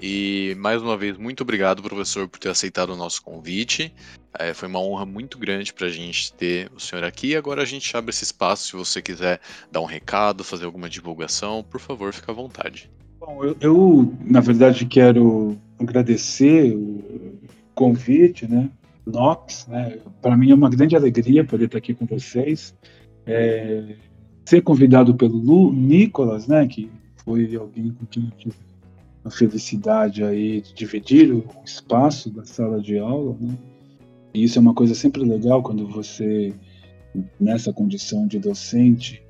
[0.01, 3.95] E mais uma vez, muito obrigado, professor, por ter aceitado o nosso convite.
[4.37, 7.37] É, foi uma honra muito grande para a gente ter o senhor aqui.
[7.37, 8.67] Agora a gente abre esse espaço.
[8.67, 9.41] Se você quiser
[9.71, 12.91] dar um recado, fazer alguma divulgação, por favor, fique à vontade.
[13.21, 17.39] Bom, eu, eu na verdade quero agradecer o
[17.75, 18.69] convite, né?
[19.07, 19.99] Nox, né?
[20.21, 22.75] Para mim é uma grande alegria poder estar aqui com vocês.
[23.25, 23.95] É,
[24.45, 26.67] ser convidado pelo Lu, Nicolas, né?
[26.67, 26.91] Que
[27.25, 28.57] foi alguém com quem eu tive
[29.25, 33.57] a felicidade aí de dividir o espaço da sala de aula, né?
[34.35, 36.55] E isso é uma coisa sempre legal quando você,
[37.39, 39.23] nessa condição de docente,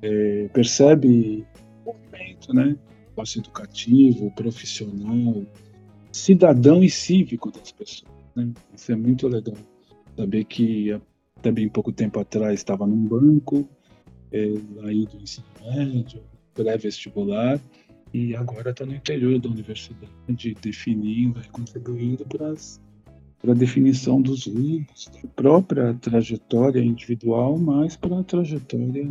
[0.00, 1.44] é, percebe
[1.84, 2.76] o movimento, né?
[3.08, 5.44] Espaço educativo, profissional,
[6.12, 8.12] cidadão e cívico das pessoas.
[8.34, 8.52] Né?
[8.74, 9.56] Isso é muito legal.
[10.16, 10.92] Saber que
[11.36, 13.68] até bem pouco tempo atrás estava num banco,
[14.32, 14.44] é,
[14.84, 16.22] aí do ensino médio,
[16.54, 17.60] pré-vestibular,
[18.12, 25.10] e agora está no interior da universidade, definindo e contribuindo para a definição dos rumos
[25.12, 29.10] da própria trajetória individual, mas para a trajetória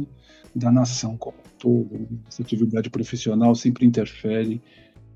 [0.56, 1.94] da nação como um todo.
[1.94, 2.08] Né?
[2.28, 4.62] Essa atividade profissional sempre interfere,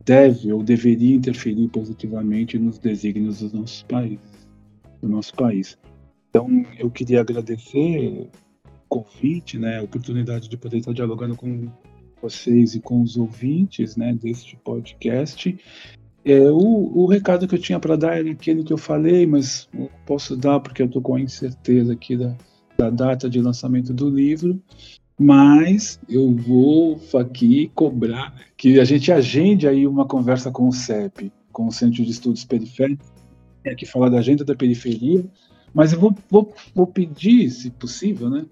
[0.05, 4.47] deve ou deveria interferir positivamente nos desígnios dos nossos países,
[5.01, 5.77] do nosso país.
[6.29, 6.47] Então,
[6.79, 8.29] eu queria agradecer
[8.91, 11.71] convite, né, a oportunidade de poder estar dialogando com
[12.21, 15.57] vocês e com os ouvintes né, deste podcast.
[16.25, 19.69] É, o, o recado que eu tinha para dar era aquele que eu falei, mas
[19.73, 22.35] eu posso dar porque eu estou com a incerteza aqui da,
[22.77, 24.61] da data de lançamento do livro.
[25.17, 31.31] Mas eu vou aqui cobrar que a gente agende aí uma conversa com o CEP,
[31.51, 33.07] com o Centro de Estudos Periféricos,
[33.77, 35.23] que fala da agenda da periferia.
[35.73, 38.45] Mas eu vou, vou, vou pedir, se possível, né,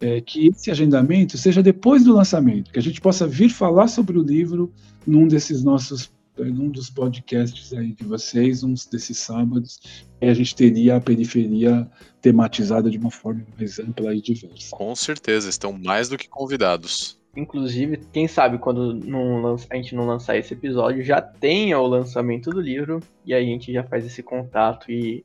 [0.00, 4.18] é, que esse agendamento seja depois do lançamento, que a gente possa vir falar sobre
[4.18, 4.72] o livro
[5.06, 10.54] num desses nossos num dos podcasts aí de vocês, uns desses sábados, e a gente
[10.54, 11.90] teria a periferia
[12.20, 14.76] tematizada de uma forma mais ampla e diversa.
[14.76, 17.18] Com certeza, estão mais do que convidados.
[17.36, 22.50] Inclusive, quem sabe quando não, a gente não lançar esse episódio, já tenha o lançamento
[22.50, 25.24] do livro e a gente já faz esse contato e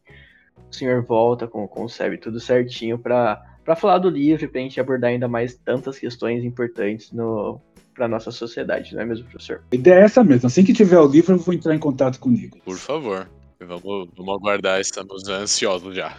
[0.69, 4.63] o senhor volta com, com o SEB tudo certinho para falar do livro, para a
[4.63, 7.59] gente abordar ainda mais tantas questões importantes no,
[7.93, 9.63] para nossa sociedade, não é mesmo, professor?
[9.71, 10.47] A ideia é essa mesmo.
[10.47, 12.57] Assim que tiver o livro, eu vou entrar em contato comigo.
[12.63, 13.29] Por favor.
[13.59, 16.17] Vamos, vamos aguardar, estamos ansiosos já.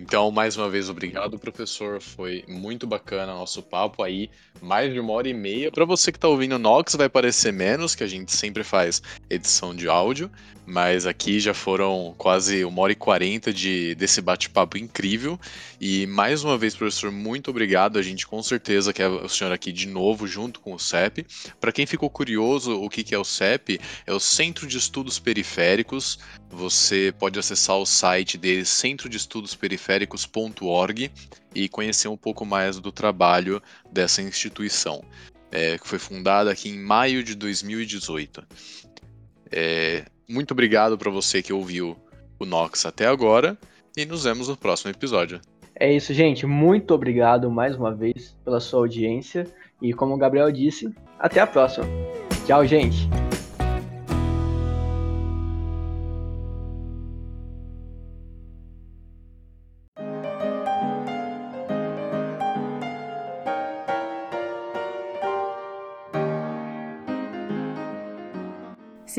[0.00, 2.00] Então, mais uma vez, obrigado, professor.
[2.00, 4.30] Foi muito bacana nosso papo aí.
[4.62, 5.70] Mais de uma hora e meia.
[5.70, 9.74] Para você que está ouvindo Nox, vai parecer menos, que a gente sempre faz edição
[9.74, 10.30] de áudio.
[10.66, 15.38] Mas aqui já foram quase uma hora e quarenta de, desse bate-papo incrível.
[15.80, 17.98] E mais uma vez, professor, muito obrigado.
[17.98, 21.26] A gente com certeza quer o senhor aqui de novo, junto com o CEP.
[21.60, 23.80] Para quem ficou curioso, o que é o CEP?
[24.06, 26.18] É o Centro de Estudos Periféricos.
[26.50, 28.64] Você pode acessar o site dele,
[29.90, 31.10] centrodeestudosperiféricos.org,
[31.54, 33.60] e conhecer um pouco mais do trabalho
[33.90, 35.02] dessa instituição,
[35.50, 38.46] é, que foi fundada aqui em maio de 2018.
[39.50, 41.96] É, muito obrigado para você que ouviu
[42.38, 43.58] o Nox até agora
[43.96, 45.40] e nos vemos no próximo episódio.
[45.74, 46.46] É isso, gente.
[46.46, 49.44] Muito obrigado mais uma vez pela sua audiência
[49.82, 51.86] e como o Gabriel disse, até a próxima.
[52.46, 53.08] Tchau, gente.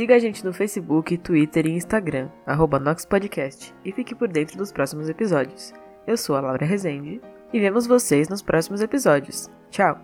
[0.01, 2.27] Siga a gente no Facebook, Twitter e Instagram,
[2.81, 5.71] NoxPodcast, e fique por dentro dos próximos episódios.
[6.07, 7.21] Eu sou a Laura Rezende
[7.53, 9.47] e vemos vocês nos próximos episódios.
[9.69, 9.99] Tchau!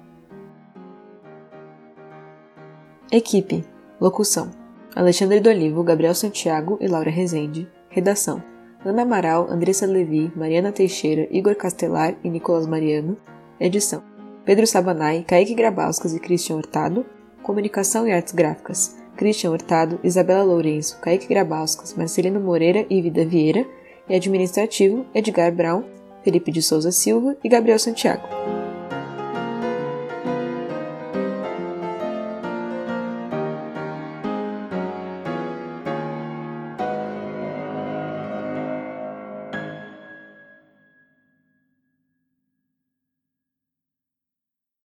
[3.12, 3.66] Equipe
[4.00, 4.52] Locução
[4.96, 8.44] Alexandre do Olivo, Gabriel Santiago e Laura Rezende Redação
[8.86, 13.18] Ana Amaral, Andressa Levi, Mariana Teixeira, Igor Castelar e Nicolas Mariano
[13.60, 14.04] Edição
[14.46, 17.04] Pedro Sabanai, Kaique Grabauskas e Christian Hurtado
[17.42, 23.66] Comunicação e Artes Gráficas Christian Hurtado, Isabela Lourenço, Kaique Grabauskas, Marcelino Moreira e Vida Vieira,
[24.08, 25.84] e administrativo Edgar Brown,
[26.24, 28.57] Felipe de Souza Silva e Gabriel Santiago.